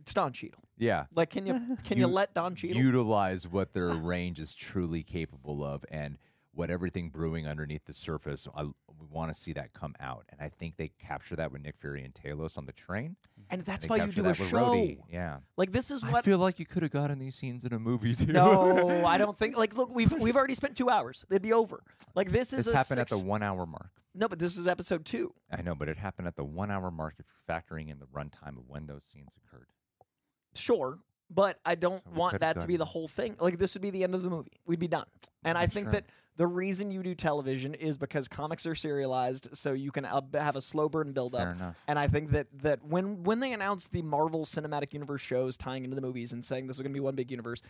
it's 0.00 0.12
Don 0.14 0.32
Cheadle. 0.32 0.64
Yeah. 0.78 1.04
Like, 1.14 1.30
can 1.30 1.46
you 1.46 1.76
can 1.84 1.96
you, 1.98 2.06
You- 2.06 2.12
let 2.12 2.34
Don 2.34 2.54
Cheadle? 2.54 2.76
utilize 2.80 3.46
what 3.46 3.72
their 3.72 3.90
range 3.90 4.38
is 4.38 4.54
truly 4.54 5.02
capable 5.02 5.64
of 5.64 5.84
and 5.90 6.18
what 6.52 6.70
everything 6.70 7.08
brewing 7.10 7.46
underneath 7.46 7.84
the 7.84 7.92
surface. 7.92 8.48
I, 8.56 8.64
we 8.64 9.06
want 9.08 9.30
to 9.30 9.34
see 9.34 9.52
that 9.52 9.72
come 9.72 9.94
out, 10.00 10.26
and 10.32 10.40
I 10.40 10.48
think 10.48 10.74
they 10.76 10.88
capture 10.98 11.36
that 11.36 11.52
with 11.52 11.62
Nick 11.62 11.76
Fury 11.76 12.02
and 12.02 12.12
Talos 12.12 12.58
on 12.58 12.66
the 12.66 12.72
train. 12.72 13.14
and 13.48 13.62
that's 13.62 13.86
They 13.86 13.90
why 13.96 14.04
you 14.04 14.10
do 14.10 14.26
a 14.26 14.34
show. 14.34 14.44
Rhodey. 14.56 14.98
Yeah, 15.08 15.36
Like 15.56 15.70
this 15.70 15.92
is 15.92 16.02
what 16.02 16.16
I 16.16 16.22
feel 16.22 16.38
like 16.38 16.58
you 16.58 16.66
could 16.66 16.82
have 16.82 16.90
gotten 16.90 17.20
these 17.20 17.36
scenes 17.36 17.64
in 17.64 17.72
a 17.72 17.78
movie 17.78 18.12
too. 18.12 18.32
No, 18.32 19.04
I 19.06 19.18
don't 19.18 19.36
think. 19.36 19.56
Like, 19.56 19.76
look, 19.76 19.94
we've 19.94 20.12
we've 20.18 20.34
already 20.34 20.54
spent 20.54 20.76
two 20.76 20.90
hours. 20.90 21.24
It'd 21.30 21.42
be 21.42 21.52
over. 21.52 21.84
Like 22.16 22.32
this 22.32 22.52
is 22.52 22.66
this 22.66 22.74
a 22.74 22.76
happened 22.76 22.98
at 23.00 23.08
the 23.08 23.18
one-hour 23.24 23.64
mark. 23.66 23.90
no, 24.16 24.26
but 24.26 24.40
this 24.40 24.58
is 24.58 24.66
episode 24.66 25.04
two. 25.04 25.32
I 25.52 25.62
know, 25.62 25.76
but 25.76 25.88
it 25.88 25.96
happened 25.98 26.26
at 26.26 26.34
the 26.34 26.44
one-hour 26.44 26.90
mark 26.90 27.14
if 27.20 27.26
you're 27.28 27.56
factoring 27.56 27.88
in 27.90 28.00
the 28.00 28.06
runtime 28.06 28.56
of 28.58 28.64
when 28.66 28.86
those 28.86 29.04
scenes 29.04 29.36
occurred. 29.36 29.68
Sure, 30.58 30.98
but 31.30 31.58
I 31.64 31.74
don't 31.74 32.02
So 32.04 32.10
want 32.14 32.40
that 32.40 32.60
to 32.60 32.66
be 32.66 32.76
the 32.76 32.84
whole 32.84 33.08
thing. 33.08 33.36
Like 33.40 33.58
this 33.58 33.74
would 33.74 33.82
be 33.82 33.90
the 33.90 34.04
end 34.04 34.14
of 34.14 34.22
the 34.22 34.30
movie. 34.30 34.52
We'd 34.66 34.78
be 34.78 34.88
done. 34.88 35.06
And 35.44 35.56
I 35.56 35.62
I'm 35.62 35.68
think 35.68 35.86
sure. 35.86 35.92
that 35.92 36.04
the 36.36 36.46
reason 36.46 36.90
you 36.90 37.02
do 37.02 37.14
television 37.14 37.74
is 37.74 37.98
because 37.98 38.28
comics 38.28 38.64
are 38.66 38.74
serialized, 38.74 39.48
so 39.56 39.72
you 39.72 39.90
can 39.90 40.04
have 40.04 40.56
a 40.56 40.60
slow 40.60 40.88
burn 40.88 41.12
build 41.12 41.32
Fair 41.32 41.50
up. 41.50 41.56
enough. 41.56 41.82
And 41.88 41.98
I 41.98 42.06
think 42.06 42.30
that 42.30 42.46
that 42.62 42.84
when 42.84 43.22
when 43.24 43.40
they 43.40 43.52
announced 43.52 43.92
the 43.92 44.02
Marvel 44.02 44.44
Cinematic 44.44 44.92
Universe 44.92 45.20
shows 45.20 45.56
tying 45.56 45.84
into 45.84 45.96
the 45.96 46.02
movies 46.02 46.32
and 46.32 46.44
saying 46.44 46.66
this 46.66 46.76
is 46.76 46.82
going 46.82 46.92
to 46.92 46.96
be 46.96 47.00
one 47.00 47.14
big 47.16 47.30
universe, 47.30 47.62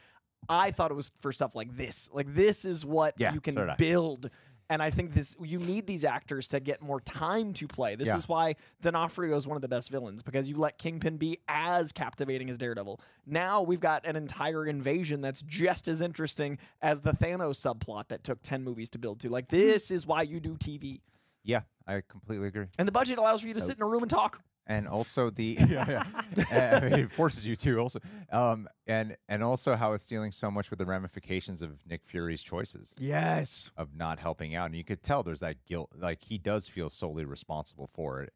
I 0.48 0.70
thought 0.70 0.90
it 0.90 0.94
was 0.94 1.12
for 1.20 1.32
stuff 1.32 1.54
like 1.54 1.76
this. 1.76 2.10
Like 2.12 2.34
this 2.34 2.64
is 2.64 2.84
what 2.86 3.14
Yeah, 3.16 3.32
you 3.32 3.40
can 3.40 3.54
so 3.54 3.68
I. 3.68 3.74
build 3.76 4.30
And 4.70 4.82
I 4.82 4.90
think 4.90 5.14
this 5.14 5.36
you 5.42 5.58
need 5.58 5.86
these 5.86 6.04
actors 6.04 6.48
to 6.48 6.60
get 6.60 6.82
more 6.82 7.00
time 7.00 7.54
to 7.54 7.66
play. 7.66 7.96
This 7.96 8.08
Yeah. 8.08 8.16
is 8.16 8.28
why 8.28 8.54
D'Onofrio 8.82 9.34
is 9.36 9.46
one 9.46 9.56
of 9.56 9.62
the 9.62 9.68
best 9.68 9.90
villains 9.90 10.22
because 10.22 10.48
you 10.50 10.56
let 10.58 10.76
Kingpin 10.78 11.16
be 11.16 11.38
as 11.48 11.90
captivating 11.92 12.50
as 12.50 12.58
Daredevil. 12.58 13.00
Now 13.26 13.62
we've 13.62 13.80
got 13.80 14.06
an 14.06 14.14
entire 14.16 14.66
invasion 14.66 15.22
that's 15.22 15.42
just 15.42 15.88
as 15.88 16.00
interesting 16.02 16.58
as 16.82 17.00
the 17.00 17.12
Thanos 17.12 17.56
subplot 17.66 18.08
that 18.08 18.24
took 18.24 18.42
10 18.42 18.62
movies 18.62 18.90
to 18.90 18.98
build 18.98 19.20
to. 19.20 19.30
Like 19.30 19.48
this 19.48 19.90
is 19.90 20.06
why 20.06 20.22
you 20.22 20.38
do 20.38 20.54
TV. 20.56 21.00
Yeah, 21.44 21.62
I 21.86 22.02
completely 22.06 22.48
agree. 22.48 22.66
And 22.78 22.86
the 22.86 22.92
budget 22.92 23.16
allows 23.16 23.40
for 23.40 23.48
you 23.48 23.54
to 23.54 23.60
sit 23.60 23.76
in 23.76 23.82
a 23.82 23.86
room 23.86 24.02
and 24.02 24.10
talk. 24.10 24.42
And 24.68 24.86
also 24.86 25.30
the 25.30 25.56
yeah, 25.68 26.02
yeah. 26.36 26.78
I 26.82 26.84
mean, 26.88 27.00
it 27.00 27.10
forces 27.10 27.46
you 27.46 27.56
to 27.56 27.78
also 27.78 27.98
um 28.30 28.68
and 28.86 29.16
and 29.28 29.42
also 29.42 29.74
how 29.76 29.94
it's 29.94 30.06
dealing 30.06 30.30
so 30.30 30.50
much 30.50 30.70
with 30.70 30.78
the 30.78 30.86
ramifications 30.86 31.62
of 31.62 31.82
Nick 31.86 32.04
Fury's 32.04 32.42
choices 32.42 32.94
Yes. 33.00 33.70
of 33.76 33.96
not 33.96 34.18
helping 34.18 34.54
out 34.54 34.66
and 34.66 34.76
you 34.76 34.84
could 34.84 35.02
tell 35.02 35.22
there's 35.22 35.40
that 35.40 35.64
guilt 35.66 35.92
like 35.98 36.22
he 36.22 36.36
does 36.38 36.68
feel 36.68 36.88
solely 36.90 37.24
responsible 37.24 37.86
for 37.86 38.20
it 38.22 38.32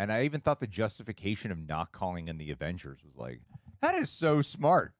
and 0.00 0.12
I 0.12 0.24
even 0.24 0.40
thought 0.40 0.60
the 0.60 0.66
justification 0.66 1.50
of 1.52 1.58
not 1.58 1.92
calling 1.92 2.28
in 2.28 2.38
the 2.38 2.50
Avengers 2.50 2.98
was 3.04 3.16
like 3.16 3.40
that 3.80 3.94
is 3.94 4.10
so 4.10 4.42
smart 4.42 4.92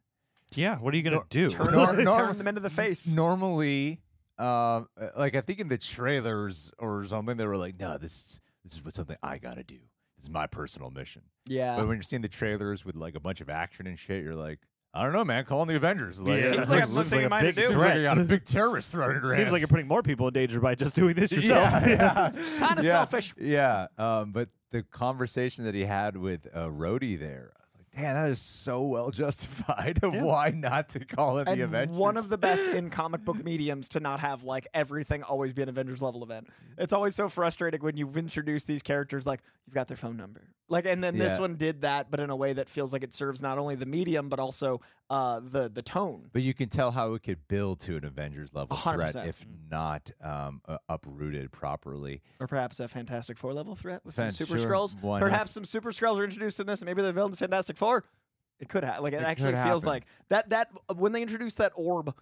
Yeah, 0.55 0.77
what 0.79 0.95
are 0.95 0.97
you 0.97 1.03
gonna 1.03 1.23
do? 1.29 1.49
Turn, 1.51 1.73
Nor- 1.73 1.87
them- 1.97 2.05
nor- 2.05 2.27
turn 2.27 2.39
them 2.39 2.47
into 2.49 2.61
the 2.61 2.71
face. 2.71 3.13
normally 3.13 4.01
uh, 4.39 4.83
like 5.19 5.35
I 5.35 5.41
think 5.41 5.59
in 5.59 5.67
the 5.67 5.77
trailers 5.79 6.71
or 6.79 7.03
something 7.05 7.37
they 7.37 7.47
were 7.47 7.57
like 7.57 7.81
no 7.81 7.99
this 7.99 8.13
is 8.13 8.41
this 8.63 8.75
is 8.75 8.85
what 8.85 8.95
something 8.95 9.17
I 9.23 9.39
got 9.39 9.57
to 9.57 9.65
do 9.65 9.75
this 9.75 9.88
is 10.19 10.31
my 10.31 10.47
personal 10.47 10.91
mission 10.91 11.23
Yeah. 11.47 11.77
But 11.77 11.87
when 11.89 11.97
you're 11.97 12.03
seeing 12.03 12.23
the 12.23 12.29
trailers 12.29 12.85
with 12.85 12.97
like 12.97 13.15
a 13.15 13.21
bunch 13.21 13.41
of 13.41 13.49
action 13.49 13.87
and 13.87 13.99
shit, 13.99 14.23
you're 14.23 14.35
like, 14.35 14.59
I 14.95 15.03
don't 15.05 15.13
know, 15.13 15.25
man. 15.25 15.45
Call 15.45 15.63
in 15.63 15.69
the 15.69 15.77
Avengers. 15.77 16.21
Like, 16.21 16.43
Yeah. 16.43 16.51
Seems 16.51 16.71
like 16.71 16.81
looks 16.95 17.13
I'm 17.13 17.31
like 17.31 17.31
thinking 17.31 17.33
a 17.33 17.41
big 17.43 17.55
do. 17.55 17.61
Seems 17.61 17.75
like 17.77 17.95
you 17.95 18.03
got 18.03 18.19
a 18.19 18.25
big 18.25 18.45
terrorist 18.57 18.93
thrown 18.93 19.17
in 19.17 19.23
your 19.23 19.31
Seems 19.33 19.53
like 19.53 19.61
you're 19.61 19.69
putting 19.69 19.87
more 19.89 20.03
people 20.03 20.29
in 20.29 20.35
danger 20.35 20.61
by 20.61 20.75
just 20.75 20.95
doing 20.95 21.15
this 21.15 21.31
yourself. 21.39 21.87
Yeah, 21.87 21.89
yeah. 21.89 22.31
Kind 22.59 22.79
of 22.79 22.85
yeah, 22.85 22.91
selfish. 23.05 23.35
Yeah. 23.39 23.87
Um, 23.99 24.33
but 24.33 24.49
the 24.71 24.83
conversation 24.83 25.65
that 25.65 25.75
he 25.75 25.83
had 25.83 26.17
with 26.17 26.47
uh, 26.55 26.69
Rhodey 26.69 27.19
there, 27.19 27.53
I 27.57 27.58
was 27.58 27.58
like, 27.58 27.58
damn, 27.93 28.15
that 28.15 28.31
is 28.31 28.41
so 28.41 28.83
well 28.83 29.11
justified 29.13 30.01
of 30.03 30.15
Yeah. 30.15 30.23
why 30.23 30.51
not 30.51 30.91
to 30.91 31.01
call 31.05 31.39
it 31.39 31.49
and 31.49 31.59
the 31.61 31.65
Avengers. 31.65 31.97
one 31.97 32.17
of 32.17 32.29
the 32.29 32.39
best 32.39 32.67
in 32.75 32.91
comic 32.91 33.25
book 33.25 33.43
mediums 33.45 33.89
to 33.91 34.01
not 34.01 34.21
have 34.21 34.45
like 34.45 34.67
everything 34.75 35.23
always 35.23 35.53
be 35.53 35.63
an 35.63 35.69
Avengers 35.69 36.01
level 36.03 36.23
event. 36.23 36.49
It's 36.77 36.93
always 36.93 37.15
so 37.15 37.29
frustrating 37.29 37.81
when 37.81 37.97
you've 37.97 38.17
introduced 38.17 38.67
these 38.67 38.83
characters 38.83 39.27
like 39.27 39.41
you've 39.67 39.75
got 39.75 39.89
their 39.89 39.97
phone 39.97 40.17
number. 40.17 40.43
Like 40.69 40.85
and 40.87 41.03
then 41.03 41.17
this 41.17 41.39
one 41.39 41.57
did 41.57 41.81
that 41.83 42.11
but 42.11 42.21
in 42.21 42.31
a 42.31 42.37
way 42.37 42.53
that 42.53 42.69
feels 42.69 42.93
like 42.93 43.03
it 43.03 43.15
serves 43.15 43.41
not 43.43 43.59
only 43.59 43.75
the 43.75 43.87
medium 43.87 44.29
but 44.29 44.39
also 44.39 44.81
uh 45.11 45.41
the 45.41 45.69
the 45.69 45.83
tone. 45.83 46.29
But 46.33 46.43
you 46.43 46.55
can 46.55 46.69
tell 46.69 46.91
how 46.91 47.15
it 47.15 47.23
could 47.23 47.49
build 47.49 47.81
to 47.81 47.97
an 47.97 48.05
Avengers 48.05 48.55
level 48.55 48.77
A 48.77 48.79
hundred 48.79 49.13
threat 49.13 49.27
if 49.29 49.47
not 49.71 50.11
um, 50.23 50.61
uh, 50.67 50.79
uprooted 50.89 51.51
properly. 51.51 52.21
Or 52.41 52.47
perhaps 52.47 52.79
a 52.81 52.89
Fantastic 52.89 53.39
Four 53.39 53.55
level 53.55 53.75
threat 53.75 54.03
with 54.05 54.15
some 54.15 54.31
Super 54.31 54.59
sure, 54.59 54.69
not? 54.69 55.21
Perhaps 55.21 55.53
some 55.53 55.65
Super 55.65 55.91
Skrulls 55.91 56.19
are 56.19 56.25
introduced 56.25 56.61
in 56.61 56.67
this, 56.67 56.81
and 56.81 56.87
maybe 56.87 57.03
they're 57.03 57.13
villains 57.13 57.39
Fantastic 57.39 57.77
Four. 57.77 58.05
It 58.61 58.69
could 58.69 58.85
have 58.85 59.03
like 59.03 59.13
it, 59.13 59.21
It 59.21 59.25
actually 59.25 59.53
feels 59.53 59.85
happen. 59.85 59.87
like 59.87 60.05
that 60.31 60.51
that 60.51 60.69
when 60.97 61.13
they 61.13 61.23
introduced 61.23 61.59
that 61.59 61.73
orb, 61.75 62.13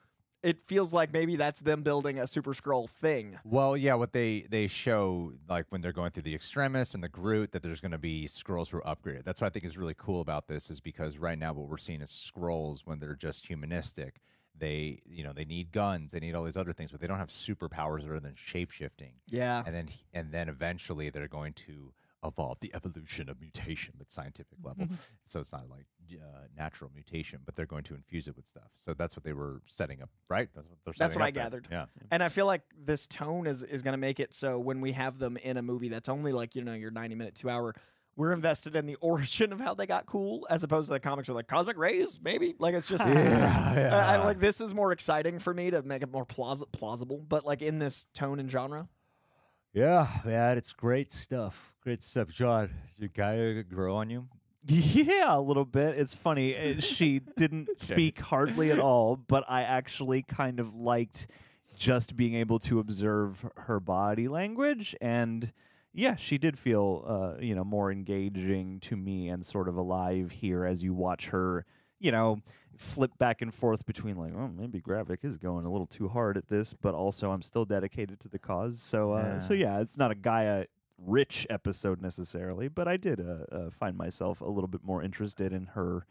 it 0.47 0.61
feels 0.61 0.95
like 0.95 1.13
maybe 1.13 1.35
that's 1.35 1.61
them 1.61 1.83
building 1.83 2.21
a 2.21 2.27
Super 2.27 2.53
Skrull 2.53 2.89
thing. 2.89 3.37
Well, 3.45 3.77
yeah, 3.77 3.95
what 3.95 4.13
they 4.13 4.45
they 4.49 4.69
show 4.69 5.33
like 5.49 5.67
when 5.71 5.81
they're 5.81 5.93
going 5.93 6.13
through 6.13 6.23
the 6.23 6.37
extremis 6.37 6.95
and 6.95 7.03
the 7.03 7.09
Groot 7.09 7.51
that 7.51 7.65
there's 7.65 7.81
going 7.81 7.91
to 7.91 7.99
be 7.99 8.27
Skrulls 8.27 8.71
who 8.71 8.79
are 8.79 8.83
upgraded. 8.83 9.25
That's 9.25 9.41
what 9.41 9.49
I 9.49 9.51
think 9.51 9.65
is 9.65 9.77
really 9.77 9.95
cool 9.97 10.21
about 10.21 10.47
this 10.47 10.71
is 10.71 10.81
because 10.81 11.19
right 11.19 11.37
now 11.37 11.53
what 11.53 11.69
we're 11.69 11.77
seeing 11.77 12.01
is 12.01 12.11
Skrulls 12.11 12.83
when 12.85 13.01
they're 13.01 13.17
just 13.17 13.47
humanistic. 13.47 14.21
They 14.57 15.01
you 15.05 15.25
know 15.25 15.33
they 15.33 15.45
need 15.45 15.73
guns, 15.73 16.13
they 16.13 16.21
need 16.21 16.37
all 16.37 16.45
these 16.45 16.57
other 16.57 16.73
things, 16.73 16.93
but 16.93 17.01
they 17.01 17.09
don't 17.09 17.19
have 17.19 17.29
superpowers 17.29 18.05
other 18.05 18.21
than 18.21 18.35
shape 18.35 18.71
shifting. 18.71 19.15
Yeah. 19.27 19.65
And 19.67 19.75
then 19.75 19.89
and 20.15 20.31
then 20.31 20.49
eventually 20.49 21.11
they're 21.11 21.27
going 21.27 21.55
to 21.55 21.93
evolve 22.27 22.61
the 22.61 22.75
evolution 22.75 23.29
of 23.29 23.41
mutation 23.41 23.95
at 24.01 24.11
scientific 24.11 24.59
level. 24.63 24.87
so 25.25 25.41
it's 25.41 25.53
not 25.53 25.69
like 25.71 25.87
uh, 26.13 26.47
natural 26.57 26.91
mutation, 26.95 27.41
but 27.45 27.57
they're 27.57 27.67
going 27.67 27.83
to 27.85 27.95
infuse 27.95 28.29
it 28.29 28.37
with 28.37 28.47
stuff. 28.47 28.71
So 28.75 28.95
that's 28.95 29.17
what 29.17 29.25
they 29.25 29.33
were 29.33 29.61
setting 29.67 30.03
up, 30.03 30.11
right? 30.29 30.49
That's 30.55 30.69
what 30.69 30.79
they're 30.85 30.95
That's 30.97 31.17
what 31.17 31.25
I 31.25 31.31
there. 31.31 31.45
gathered. 31.45 31.69
Yeah. 31.71 31.87
And 32.11 32.23
I 32.23 32.29
feel 32.29 32.47
like 32.47 32.63
this 32.79 33.07
tone 33.07 33.47
is 33.47 33.63
is 33.65 33.83
going 33.83 33.93
to 33.95 33.99
make 33.99 34.21
it 34.21 34.33
so 34.35 34.59
when 34.59 34.81
we 34.81 34.93
have 34.93 35.19
them 35.19 35.37
in 35.39 35.57
a 35.57 35.63
movie 35.63 35.89
that's 35.89 36.09
only 36.09 36.33
like, 36.33 36.55
you 36.55 36.63
know, 36.63 36.75
your 36.75 36.91
90 36.93 37.17
minute, 37.17 37.35
2 37.35 37.49
hour, 37.51 37.75
we're 38.15 38.33
invested 38.33 38.77
in 38.77 38.87
the 38.87 38.95
origin 39.01 39.53
of 39.53 39.61
how 39.61 39.75
they 39.75 39.87
got 39.87 40.07
cool 40.07 40.47
as 40.49 40.63
opposed 40.63 40.87
to 40.89 40.95
the 40.95 41.01
comics 41.01 41.29
are 41.29 41.35
like 41.35 41.49
cosmic 41.49 41.77
rays, 41.77 42.21
maybe. 42.23 42.55
Like 42.59 42.75
it's 42.75 42.89
just 42.89 43.07
Yeah, 43.09 43.91
I, 43.93 44.15
I 44.15 44.25
like 44.25 44.39
this 44.39 44.61
is 44.61 44.75
more 44.75 44.93
exciting 44.93 45.39
for 45.41 45.53
me 45.53 45.71
to 45.73 45.83
make 45.83 46.03
it 46.03 46.11
more 46.13 46.25
plaus- 46.25 46.65
plausible, 46.73 47.25
but 47.29 47.45
like 47.45 47.63
in 47.63 47.79
this 47.81 48.07
tone 48.15 48.39
and 48.39 48.51
genre. 48.51 48.89
Yeah, 49.77 50.07
man, 50.25 50.57
it's 50.57 50.73
great 50.73 51.13
stuff. 51.13 51.75
Great 51.83 52.03
stuff, 52.03 52.31
John. 52.31 52.71
Your 52.97 53.11
guy 53.11 53.61
grow 53.61 53.97
on 53.97 54.09
you? 54.09 54.27
Yeah, 54.67 55.37
a 55.37 55.39
little 55.39 55.67
bit. 55.67 55.99
It's 55.99 56.15
funny. 56.15 56.57
uh, 56.57 56.81
She 56.81 57.21
didn't 57.37 57.79
speak 57.79 58.19
hardly 58.19 58.73
at 58.73 58.79
all, 58.79 59.17
but 59.17 59.45
I 59.47 59.65
actually 59.65 60.23
kind 60.23 60.61
of 60.61 60.73
liked 60.73 61.27
just 61.77 62.17
being 62.17 62.35
able 62.37 62.59
to 62.61 62.79
observe 62.79 63.45
her 63.59 63.79
body 63.79 64.29
language 64.29 64.97
and 65.03 65.53
yeah, 65.93 66.17
she 66.17 66.39
did 66.39 66.59
feel 66.59 67.05
uh, 67.07 67.39
you 67.43 67.55
know, 67.55 67.65
more 67.65 67.93
engaging 67.93 68.81
to 68.81 68.97
me 68.97 69.29
and 69.29 69.45
sort 69.45 69.69
of 69.69 69.77
alive 69.77 70.31
here 70.31 70.65
as 70.65 70.83
you 70.83 70.95
watch 70.95 71.29
her, 71.29 71.67
you 71.99 72.11
know, 72.11 72.41
flip 72.79 73.13
back 73.19 73.43
and 73.43 73.53
forth 73.53 73.87
between 73.87 74.17
like, 74.17 74.33
oh, 74.37 74.49
maybe 74.49 74.81
Gravik 74.81 75.25
is 75.25 75.37
going 75.37 75.65
a 75.65 75.71
little 75.71 75.87
too 75.87 76.09
hard 76.09 76.37
at 76.37 76.49
this, 76.49 76.75
but 76.75 76.95
also 76.95 77.31
I'm 77.31 77.43
still 77.43 77.65
dedicated 77.65 78.21
to 78.21 78.29
the 78.29 78.39
cause. 78.39 78.81
So 78.81 79.13
uh, 79.13 79.41
so 79.41 79.55
yeah, 79.55 79.81
it's 79.81 79.99
not 79.99 80.11
a 80.11 80.15
G'iah 80.15 80.67
rich 80.99 81.47
episode 81.51 82.01
necessarily, 82.01 82.69
but 82.69 82.89
I 82.89 82.97
did 82.97 83.21
uh, 83.21 83.55
uh, 83.55 83.71
find 83.71 83.97
myself 83.97 84.41
a 84.41 84.47
little 84.47 84.69
bit 84.69 84.83
more 84.85 85.03
interested 85.03 85.53
in 85.53 85.67
her 85.75 86.07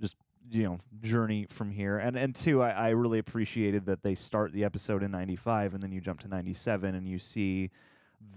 just 0.00 0.16
you 0.50 0.62
know 0.62 0.78
journey 1.02 1.46
from 1.48 1.72
here 1.72 1.98
and 1.98 2.16
and 2.16 2.32
two 2.32 2.62
I, 2.62 2.70
I 2.70 2.88
really 2.90 3.18
appreciated 3.18 3.86
that 3.86 4.04
they 4.04 4.14
start 4.14 4.52
the 4.52 4.62
episode 4.62 5.02
in 5.02 5.10
95 5.10 5.74
and 5.74 5.82
then 5.82 5.90
you 5.90 6.00
jump 6.00 6.20
to 6.20 6.28
97 6.28 6.94
and 6.94 7.08
you 7.08 7.18
see 7.18 7.70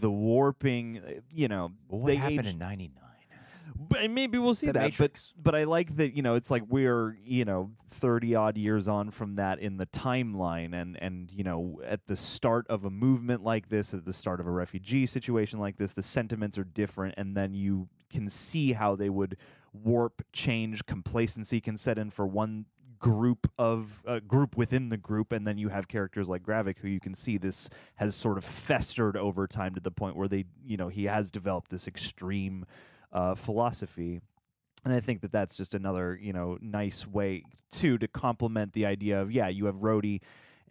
the 0.02 0.10
warping 0.10 1.02
uh, 1.06 1.20
you 1.32 1.48
know 1.48 1.72
what 1.88 2.16
happened 2.16 2.40
aged- 2.40 2.50
in 2.50 2.58
'99? 2.58 3.09
But 3.76 4.10
maybe 4.10 4.38
we'll 4.38 4.56
see 4.56 4.68
The 4.68 4.74
that. 4.74 4.84
Matrix. 4.84 5.34
But 5.36 5.52
but 5.52 5.56
I 5.56 5.64
like 5.64 5.96
that 5.96 6.16
you 6.16 6.22
know 6.22 6.36
it's 6.36 6.52
like 6.52 6.64
we're 6.68 7.18
you 7.24 7.46
know 7.46 7.72
thirty 7.90 8.36
odd 8.36 8.58
years 8.58 8.88
on 8.88 9.12
from 9.12 9.36
that 9.36 9.60
in 9.60 9.78
the 9.78 9.86
timeline, 9.88 10.74
and 10.74 10.98
and 11.02 11.32
you 11.32 11.44
know 11.44 11.82
at 11.86 12.08
the 12.08 12.16
start 12.16 12.68
of 12.68 12.86
a 12.86 12.90
movement 12.90 13.44
like 13.44 13.70
this, 13.70 13.94
at 13.94 14.06
the 14.06 14.14
start 14.14 14.40
of 14.40 14.48
a 14.48 14.52
refugee 14.52 15.06
situation 15.06 15.60
like 15.60 15.78
this, 15.78 15.94
the 15.94 16.04
sentiments 16.04 16.58
are 16.58 16.64
different, 16.64 17.16
and 17.18 17.36
then 17.36 17.54
you 17.54 17.88
can 18.10 18.30
see 18.30 18.74
how 18.74 18.96
they 18.96 19.10
would 19.10 19.38
warp, 19.74 20.22
change, 20.34 20.86
complacency 20.86 21.62
can 21.62 21.78
set 21.78 21.98
in 21.98 22.10
for 22.10 22.26
one 22.26 22.66
group 23.00 23.50
of 23.58 24.04
uh, 24.06 24.20
group 24.20 24.58
within 24.58 24.90
the 24.90 24.98
group 24.98 25.32
and 25.32 25.48
then 25.48 25.58
you 25.58 25.70
have 25.70 25.88
characters 25.88 26.28
like 26.28 26.44
Gravik 26.44 26.80
who 26.80 26.88
you 26.90 27.00
can 27.00 27.14
see 27.14 27.38
this 27.38 27.70
has 27.96 28.14
sort 28.14 28.38
of 28.38 28.44
festered 28.44 29.16
over 29.16 29.48
time 29.48 29.74
to 29.74 29.80
the 29.80 29.90
point 29.90 30.18
where 30.18 30.28
they 30.28 30.44
you 30.66 30.76
know 30.76 30.90
he 30.90 31.06
has 31.06 31.32
developed 31.32 31.72
this 31.72 31.88
extreme 31.88 32.66
uh, 33.12 33.36
philosophy 33.36 34.22
and 34.86 34.94
I 34.94 35.00
think 35.00 35.22
that 35.22 35.32
that's 35.32 35.56
just 35.56 35.76
another 35.76 36.18
you 36.22 36.34
know 36.34 36.58
nice 36.62 37.08
way 37.08 37.44
too 37.72 37.98
to 37.98 38.08
complement 38.08 38.74
the 38.74 38.86
idea 38.86 39.22
of 39.22 39.32
yeah 39.32 39.48
you 39.48 39.66
have 39.66 39.76
Rhodey 39.76 40.22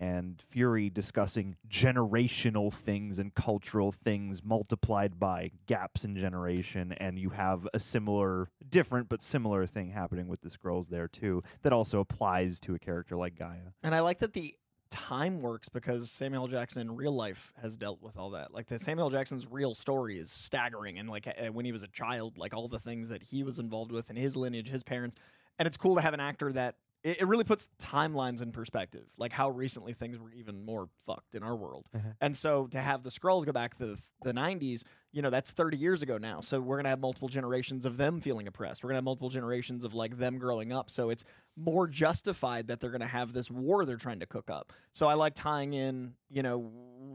and 0.00 0.40
Fury 0.40 0.90
discussing 0.90 1.56
generational 1.68 2.72
things 2.72 3.18
and 3.18 3.34
cultural 3.34 3.90
things 3.90 4.44
multiplied 4.44 5.18
by 5.18 5.50
gaps 5.66 6.04
in 6.04 6.16
generation 6.16 6.92
and 6.92 7.18
you 7.18 7.30
have 7.30 7.66
a 7.74 7.80
similar 7.80 8.48
different 8.68 9.08
but 9.08 9.20
similar 9.20 9.66
thing 9.66 9.90
happening 9.90 10.28
with 10.28 10.40
the 10.40 10.48
Skrulls 10.48 10.88
there 10.88 11.08
too 11.08 11.42
that 11.62 11.72
also 11.72 11.98
applies 11.98 12.60
to 12.60 12.74
a 12.74 12.78
character 12.78 13.16
like 13.16 13.34
G'iah. 13.34 13.72
And 13.82 13.94
I 13.94 14.00
like 14.00 14.18
that 14.18 14.34
the 14.34 14.54
time 14.90 15.40
works 15.40 15.68
because 15.68 16.10
Samuel 16.10 16.48
Jackson 16.48 16.80
in 16.80 16.96
real 16.96 17.12
life 17.12 17.52
has 17.60 17.76
dealt 17.76 18.02
with 18.02 18.16
all 18.16 18.30
that. 18.30 18.52
Like 18.52 18.66
the 18.66 18.78
Samuel 18.78 19.10
Jackson's 19.10 19.46
real 19.50 19.74
story 19.74 20.18
is 20.18 20.30
staggering, 20.30 20.98
and 20.98 21.08
like 21.08 21.26
when 21.52 21.64
he 21.64 21.72
was 21.72 21.82
a 21.82 21.88
child, 21.88 22.38
like 22.38 22.54
all 22.54 22.68
the 22.68 22.78
things 22.78 23.08
that 23.08 23.22
he 23.22 23.42
was 23.42 23.58
involved 23.58 23.92
with 23.92 24.10
in 24.10 24.16
his 24.16 24.36
lineage, 24.36 24.68
his 24.68 24.82
parents, 24.82 25.16
and 25.58 25.66
it's 25.66 25.76
cool 25.76 25.96
to 25.96 26.00
have 26.00 26.14
an 26.14 26.20
actor 26.20 26.52
that 26.52 26.76
it, 27.02 27.22
it 27.22 27.26
really 27.26 27.44
puts 27.44 27.68
timelines 27.80 28.42
in 28.42 28.52
perspective, 28.52 29.04
like 29.16 29.32
how 29.32 29.50
recently 29.50 29.92
things 29.92 30.18
were 30.18 30.32
even 30.32 30.64
more 30.64 30.88
fucked 31.06 31.34
in 31.34 31.42
our 31.42 31.56
world. 31.56 31.88
Mm-hmm. 31.96 32.10
And 32.20 32.36
so 32.36 32.66
to 32.68 32.78
have 32.78 33.02
the 33.02 33.10
Skrulls 33.10 33.46
go 33.46 33.52
back 33.52 33.74
to 33.76 33.86
the, 33.86 34.02
the 34.22 34.32
90s, 34.32 34.84
you 35.12 35.22
know, 35.22 35.30
that's 35.30 35.52
30 35.52 35.76
years 35.76 36.02
ago 36.02 36.18
now. 36.18 36.40
So 36.40 36.60
we're 36.60 36.76
going 36.76 36.84
to 36.84 36.90
have 36.90 37.00
multiple 37.00 37.28
generations 37.28 37.86
of 37.86 37.96
them 37.96 38.20
feeling 38.20 38.46
oppressed. 38.46 38.82
We're 38.82 38.88
going 38.88 38.96
to 38.96 38.98
have 38.98 39.04
multiple 39.04 39.30
generations 39.30 39.84
of 39.84 39.94
like 39.94 40.18
them 40.18 40.38
growing 40.38 40.72
up. 40.72 40.90
So 40.90 41.10
it's 41.10 41.24
more 41.56 41.86
justified 41.86 42.68
that 42.68 42.80
they're 42.80 42.90
going 42.90 43.00
to 43.00 43.06
have 43.06 43.32
this 43.32 43.50
war 43.50 43.84
they're 43.84 43.96
trying 43.96 44.20
to 44.20 44.26
cook 44.26 44.50
up. 44.50 44.72
So 44.92 45.08
I 45.08 45.14
like 45.14 45.34
tying 45.34 45.72
in, 45.72 46.14
you 46.30 46.42
know, 46.42 46.70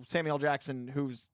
Samuel 0.06 0.38
Jackson, 0.38 0.88
who's 0.88 1.30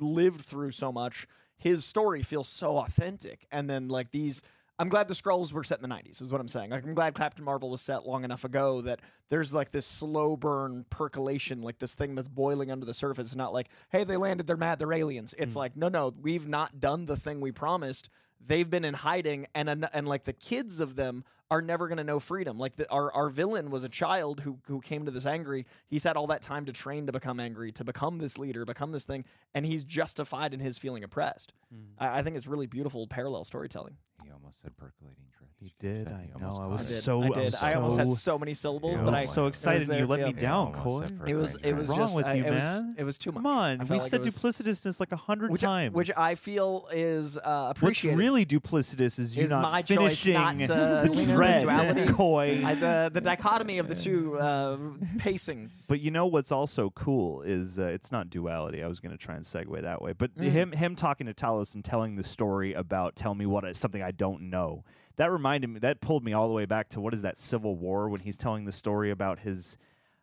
lived 0.00 0.40
through 0.40 0.70
so 0.70 0.92
much. 0.92 1.26
His 1.58 1.84
story 1.84 2.22
feels 2.22 2.48
so 2.48 2.78
authentic. 2.78 3.46
And 3.50 3.68
then 3.68 3.88
like 3.88 4.12
these 4.12 4.42
I'm 4.80 4.88
glad 4.88 5.08
the 5.08 5.14
Skrulls 5.14 5.52
were 5.52 5.64
set 5.64 5.82
in 5.82 5.88
the 5.88 5.94
90s. 5.94 6.22
Is 6.22 6.30
what 6.30 6.40
I'm 6.40 6.48
saying. 6.48 6.70
Like 6.70 6.84
I'm 6.84 6.94
glad 6.94 7.14
Captain 7.14 7.44
Marvel 7.44 7.70
was 7.70 7.80
set 7.80 8.06
long 8.06 8.24
enough 8.24 8.44
ago 8.44 8.80
that 8.82 9.00
there's 9.28 9.52
like 9.52 9.70
this 9.70 9.86
slow 9.86 10.36
burn 10.36 10.84
percolation, 10.88 11.62
like 11.62 11.78
this 11.78 11.94
thing 11.94 12.14
that's 12.14 12.28
boiling 12.28 12.70
under 12.70 12.86
the 12.86 12.94
surface. 12.94 13.26
It's 13.26 13.36
not 13.36 13.52
like, 13.52 13.68
hey, 13.90 14.04
they 14.04 14.16
landed, 14.16 14.46
they're 14.46 14.56
mad, 14.56 14.78
they're 14.78 14.92
aliens. 14.92 15.34
It's 15.36 15.54
mm. 15.54 15.58
like, 15.58 15.76
no, 15.76 15.88
no, 15.88 16.14
we've 16.20 16.48
not 16.48 16.80
done 16.80 17.06
the 17.06 17.16
thing 17.16 17.40
we 17.40 17.50
promised. 17.50 18.08
They've 18.40 18.68
been 18.68 18.84
in 18.84 18.94
hiding, 18.94 19.46
and, 19.52 19.88
and 19.92 20.06
like 20.06 20.24
the 20.24 20.32
kids 20.32 20.80
of 20.80 20.94
them 20.94 21.24
are 21.50 21.62
never 21.62 21.88
going 21.88 21.96
to 21.98 22.04
know 22.04 22.20
freedom. 22.20 22.58
Like 22.58 22.76
the, 22.76 22.90
our 22.90 23.12
our 23.12 23.28
villain 23.30 23.70
was 23.70 23.84
a 23.84 23.88
child 23.88 24.40
who 24.40 24.58
who 24.66 24.80
came 24.80 25.04
to 25.06 25.10
this 25.10 25.26
angry. 25.26 25.64
He's 25.88 26.04
had 26.04 26.16
all 26.16 26.26
that 26.28 26.42
time 26.42 26.66
to 26.66 26.72
train 26.72 27.06
to 27.06 27.12
become 27.12 27.40
angry, 27.40 27.72
to 27.72 27.84
become 27.84 28.18
this 28.18 28.38
leader, 28.38 28.64
become 28.64 28.92
this 28.92 29.04
thing, 29.04 29.24
and 29.54 29.64
he's 29.64 29.84
justified 29.84 30.52
in 30.54 30.60
his 30.60 30.78
feeling 30.78 31.02
oppressed. 31.04 31.52
I, 31.98 32.18
I 32.18 32.22
think 32.22 32.36
it's 32.36 32.46
really 32.46 32.66
beautiful 32.66 33.06
parallel 33.06 33.44
storytelling. 33.44 33.96
He 34.24 34.30
almost 34.30 34.60
said 34.60 34.76
percolating 34.76 35.24
dread. 35.36 35.48
He 35.60 35.72
did. 35.78 36.08
He 36.08 36.14
I 36.14 36.26
know. 36.26 36.46
almost 36.56 36.60
I 36.60 36.66
was 36.66 36.90
it. 36.90 37.00
so- 37.02 37.22
I 37.22 37.26
I 37.26 37.28
did. 37.28 37.36
was 37.36 37.62
I 37.62 37.72
almost 37.74 37.96
had 37.98 38.06
so- 38.06 38.14
so 38.14 38.38
many 38.38 38.54
syllables, 38.54 38.94
Yeah, 38.94 39.02
I 39.02 39.04
but 39.04 39.10
was 39.12 39.20
I 39.20 39.24
so 39.24 39.42
it 39.42 39.44
was 39.44 39.48
excited 39.50 39.82
and 39.82 39.90
there- 39.90 39.98
you 40.00 40.06
let 40.06 40.20
yeah. 40.20 40.26
me 40.26 40.32
down, 40.32 40.74
almost 40.74 41.14
It 41.26 41.34
was 41.34 41.56
it 41.64 41.72
was 41.74 41.88
wrong 41.88 41.98
just 41.98 42.16
with 42.16 42.26
I- 42.26 42.34
you, 42.34 42.44
it 42.44 42.50
was 42.54 42.62
man? 42.82 42.94
it 42.98 43.04
was 43.04 43.18
too 43.18 43.30
much. 43.32 43.42
Come 43.42 43.46
on, 43.52 43.78
we 43.78 43.86
felt 43.86 43.90
like 44.02 44.10
said 44.10 44.20
it 44.20 44.24
was- 44.24 44.36
duplicitousness 44.36 45.00
like 45.00 45.12
a 45.12 45.16
hundred 45.16 45.56
times. 45.58 45.94
which 45.94 46.10
I 46.16 46.34
feel 46.36 46.86
is 46.92 47.38
uh, 47.38 47.66
What's 47.68 47.78
appreciated. 47.80 48.18
really 48.18 48.44
duplicitous 48.46 49.18
is 49.18 49.36
you 49.36 49.44
Is 49.44 49.50
not 49.50 49.62
my 49.62 49.82
choice 49.82 50.24
finishing 50.24 50.34
not 51.40 51.60
to 51.60 51.66
lean 51.66 51.80
into 51.80 51.96
dread, 51.96 52.06
duality. 52.06 52.12
Coy. 52.16 52.62
I, 52.64 52.74
the 52.74 53.10
the 53.12 53.20
dichotomy 53.20 53.78
of 53.78 53.88
the 53.88 53.94
two 53.94 54.38
uh, 54.38 54.76
pacing. 55.18 55.70
But 55.88 56.00
you 56.00 56.10
know 56.10 56.26
what's 56.26 56.52
also 56.52 56.90
cool 56.90 57.42
is 57.42 57.78
uh, 57.78 57.84
it's 57.84 58.10
not 58.12 58.30
duality. 58.30 58.82
I 58.82 58.88
was 58.88 59.00
going 59.00 59.12
to 59.12 59.18
try 59.18 59.34
and 59.34 59.44
segue 59.44 59.82
that 59.82 60.02
way, 60.02 60.12
but 60.12 60.30
him 60.36 60.72
him 60.72 60.94
talking 60.96 61.26
to 61.26 61.34
Talos 61.34 61.74
and 61.74 61.84
telling 61.84 62.16
the 62.16 62.24
story 62.24 62.72
about 62.72 63.16
tell 63.16 63.34
me 63.34 63.46
what 63.46 63.64
I- 63.64 63.72
something 63.72 64.02
I 64.02 64.10
don't 64.10 64.50
know. 64.50 64.84
That 65.16 65.32
reminded 65.32 65.68
me. 65.68 65.80
That 65.80 66.00
pulled 66.00 66.24
me 66.24 66.32
all 66.32 66.46
the 66.48 66.54
way 66.54 66.64
back 66.64 66.88
to 66.90 67.00
what 67.00 67.12
is 67.12 67.22
that 67.22 67.36
Civil 67.36 67.76
War 67.76 68.08
when 68.08 68.20
he's 68.20 68.36
telling 68.36 68.64
the 68.64 68.72
story 68.72 69.10
about 69.10 69.40
his. 69.40 69.76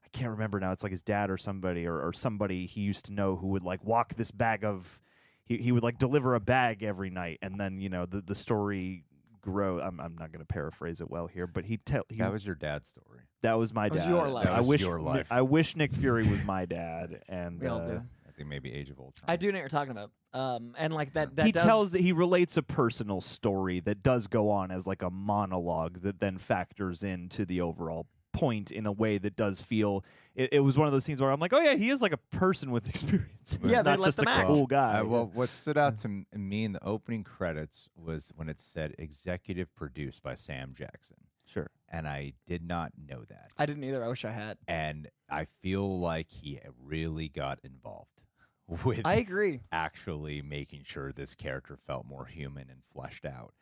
I 0.06 0.08
can't 0.18 0.32
remember 0.32 0.60
now. 0.62 0.72
It's 0.72 0.84
like 0.84 0.92
his 0.94 1.04
dad 1.04 1.30
or 1.30 1.38
somebody 1.38 1.86
or, 1.86 2.00
or 2.00 2.14
somebody 2.14 2.66
he 2.66 2.80
used 2.82 3.04
to 3.06 3.14
know 3.14 3.36
who 3.36 3.48
would 3.50 3.64
like 3.64 3.84
walk 3.84 4.16
this 4.16 4.32
bag 4.32 4.64
of. 4.64 5.02
He 5.46 5.58
he 5.58 5.72
would 5.74 5.84
like 5.84 5.98
deliver 5.98 6.34
a 6.36 6.40
bag 6.40 6.82
every 6.82 7.10
night, 7.10 7.40
and 7.42 7.60
then 7.60 7.82
you 7.82 7.90
know 7.90 8.06
the 8.06 8.22
the 8.22 8.34
story 8.36 9.04
grow. 9.46 9.80
I'm 9.80 10.00
I'm 10.02 10.16
not 10.18 10.32
going 10.32 10.40
to 10.46 10.46
paraphrase 10.46 11.00
it 11.00 11.10
well 11.10 11.28
here, 11.28 11.48
but 11.48 11.66
he 11.66 11.78
tell 11.78 12.04
he 12.10 12.18
That 12.18 12.32
was 12.34 12.46
your 12.46 12.56
dad's 12.56 12.88
story. 12.88 13.20
that 13.42 13.58
was 13.58 13.74
my 13.74 13.84
That 13.88 13.94
was 13.94 14.04
dad. 14.04 14.10
your 14.10 14.30
life. 14.30 14.44
That 14.46 14.54
I 14.54 14.60
was 14.60 14.68
wish 14.68 14.82
your 14.82 15.00
life. 15.00 15.32
I 15.32 15.42
wish 15.42 15.76
Nick 15.76 15.94
Fury 15.94 16.28
was 16.28 16.44
my 16.46 16.66
dad, 16.66 17.22
and 17.30 17.62
We 17.62 17.68
all 17.68 17.80
uh, 17.82 17.88
do. 17.88 18.02
I 18.28 18.32
think 18.32 18.50
maybe 18.50 18.74
Age 18.74 18.90
of 18.90 19.00
Ultron. 19.00 19.30
I 19.30 19.38
do 19.38 19.48
know 19.52 19.58
what 19.58 19.62
you're 19.62 19.70
talking 19.70 19.92
about. 19.92 20.12
Um, 20.34 20.74
and 20.78 20.94
like 20.94 21.14
that. 21.14 21.38
that 21.38 21.46
he 21.46 21.54
does, 21.54 21.64
tells 21.64 21.94
he 21.94 22.12
relates 22.12 22.58
a 22.58 22.64
personal 22.64 23.22
story 23.22 23.80
that 23.82 24.04
does 24.04 24.28
go 24.28 24.50
on 24.50 24.72
as 24.72 24.86
like 24.86 25.02
a 25.04 25.10
monologue 25.10 26.02
that 26.02 26.20
then 26.20 26.38
factors 26.38 27.04
into 27.04 27.46
the 27.46 27.62
overall 27.62 28.08
point 28.36 28.72
in 28.72 28.86
a 28.86 28.92
way 28.92 29.18
that 29.18 29.36
does 29.36 29.62
feel. 29.62 30.04
It, 30.36 30.50
it 30.54 30.60
was 30.60 30.78
one 30.78 30.86
of 30.88 30.92
those 30.94 31.06
scenes 31.06 31.22
where 31.22 31.32
I'm 31.32 31.40
like, 31.40 31.54
oh 31.54 31.62
yeah, 31.62 31.76
he 31.76 31.90
is 31.90 32.02
like 32.02 32.12
a 32.12 32.18
person 32.38 32.72
with 32.72 32.90
experience. 32.90 33.58
Yeah, 33.64 33.82
they 33.82 33.92
not 33.92 34.00
let 34.00 34.06
just 34.08 34.18
them 34.18 34.28
a 34.28 34.32
act. 34.32 34.48
cool 34.48 34.68
guy. 34.68 35.00
Uh, 35.00 35.06
well, 35.06 35.32
what 35.34 35.50
stood 35.62 35.78
out 35.78 35.96
to 35.98 36.08
m- 36.10 36.26
me 36.36 36.66
in 36.66 36.74
the 36.74 36.84
opening 36.84 37.24
credits 37.24 37.90
was 37.96 38.32
when 38.36 38.50
it 38.50 38.60
said 38.60 38.94
executive 39.00 39.74
produced 39.76 40.22
by 40.24 40.36
Sam 40.36 40.74
Jackson. 40.76 41.18
sure. 41.46 41.70
And 41.90 42.08
I 42.08 42.34
did 42.46 42.62
not 42.68 42.92
know 42.98 43.22
that. 43.30 43.52
I 43.58 43.66
didn't 43.66 43.84
either. 43.86 44.04
I 44.04 44.10
wish 44.10 44.26
I 44.26 44.32
had. 44.32 44.58
and 44.68 45.08
I 45.30 45.46
feel 45.46 46.00
like 46.00 46.30
he 46.30 46.60
really 46.84 47.30
got 47.30 47.60
involved 47.64 48.24
with 48.68 49.02
I 49.06 49.16
agree. 49.16 49.62
actually 49.72 50.42
making 50.42 50.82
sure 50.84 51.12
this 51.14 51.36
character 51.36 51.78
felt 51.78 52.06
more 52.06 52.26
human 52.26 52.70
and 52.70 52.84
fleshed 52.84 53.26
out. 53.26 53.54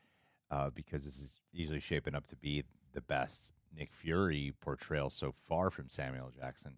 Uh, 0.49 0.69
because 0.69 1.03
this 1.05 1.17
is 1.19 1.39
easily 1.53 1.79
shaping 1.79 2.13
up 2.15 2.25
to 2.27 2.35
be 2.35 2.63
the 2.93 3.01
best 3.01 3.53
Nick 3.75 3.91
Fury 3.91 4.53
portrayal 4.61 5.09
so 5.09 5.31
far 5.31 5.69
from 5.69 5.89
Samuel 5.89 6.31
Jackson. 6.35 6.77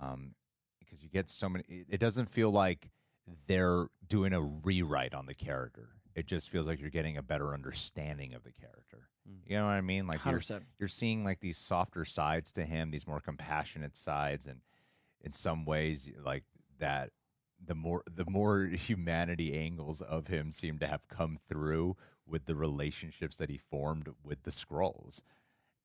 Um, 0.00 0.34
because 0.78 1.02
you 1.02 1.08
get 1.08 1.28
so 1.28 1.48
many, 1.48 1.64
it, 1.68 1.86
it 1.90 2.00
doesn't 2.00 2.28
feel 2.28 2.50
like 2.50 2.90
they're 3.46 3.86
doing 4.06 4.32
a 4.32 4.40
rewrite 4.40 5.14
on 5.14 5.26
the 5.26 5.34
character. 5.34 5.90
It 6.14 6.26
just 6.26 6.50
feels 6.50 6.66
like 6.66 6.80
you're 6.80 6.90
getting 6.90 7.16
a 7.16 7.22
better 7.22 7.52
understanding 7.54 8.34
of 8.34 8.42
the 8.42 8.52
character. 8.52 9.08
You 9.46 9.56
know 9.56 9.66
what 9.66 9.72
I 9.72 9.82
mean? 9.82 10.06
Like 10.06 10.24
you're 10.24 10.40
you're 10.78 10.88
seeing 10.88 11.22
like 11.22 11.40
these 11.40 11.58
softer 11.58 12.04
sides 12.04 12.52
to 12.52 12.64
him, 12.64 12.90
these 12.90 13.06
more 13.06 13.20
compassionate 13.20 13.96
sides, 13.96 14.46
and 14.46 14.60
in 15.20 15.32
some 15.32 15.64
ways, 15.64 16.10
like 16.24 16.44
that, 16.78 17.10
the 17.62 17.74
more 17.74 18.02
the 18.10 18.24
more 18.28 18.64
humanity 18.72 19.54
angles 19.54 20.00
of 20.00 20.28
him 20.28 20.50
seem 20.50 20.78
to 20.78 20.86
have 20.86 21.08
come 21.08 21.36
through 21.36 21.96
with 22.28 22.44
the 22.46 22.54
relationships 22.54 23.36
that 23.38 23.50
he 23.50 23.56
formed 23.56 24.08
with 24.22 24.42
the 24.42 24.50
Skrulls, 24.50 25.22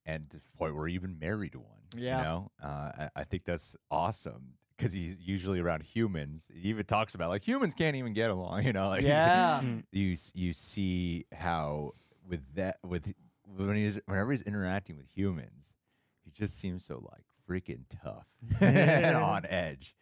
and 0.05 0.29
to 0.29 0.37
the 0.37 0.51
point 0.57 0.75
where 0.75 0.87
he 0.87 0.95
even 0.95 1.17
married 1.19 1.55
one. 1.55 1.65
Yeah. 1.95 2.17
you 2.17 2.23
know, 2.23 2.51
uh, 2.61 2.67
I, 2.97 3.09
I 3.17 3.23
think 3.23 3.43
that's 3.43 3.75
awesome 3.91 4.53
because 4.75 4.93
he's 4.93 5.19
usually 5.19 5.59
around 5.59 5.83
humans. 5.83 6.51
He 6.53 6.69
even 6.69 6.85
talks 6.85 7.13
about 7.15 7.29
like 7.29 7.47
humans 7.47 7.73
can't 7.75 7.95
even 7.95 8.13
get 8.13 8.29
along. 8.29 8.63
You 8.63 8.73
know, 8.73 8.89
like 8.89 9.03
Yeah. 9.03 9.61
you 9.91 10.15
you 10.33 10.53
see 10.53 11.25
how 11.33 11.91
with 12.27 12.55
that 12.55 12.77
with 12.85 13.13
when 13.45 13.75
he's 13.75 13.99
whenever 14.07 14.31
he's 14.31 14.41
interacting 14.41 14.97
with 14.97 15.15
humans, 15.15 15.75
he 16.23 16.31
just 16.31 16.59
seems 16.59 16.83
so 16.85 16.95
like 17.11 17.23
freaking 17.47 17.83
tough 18.03 18.27
and 18.59 19.15
on 19.17 19.45
edge. 19.47 19.95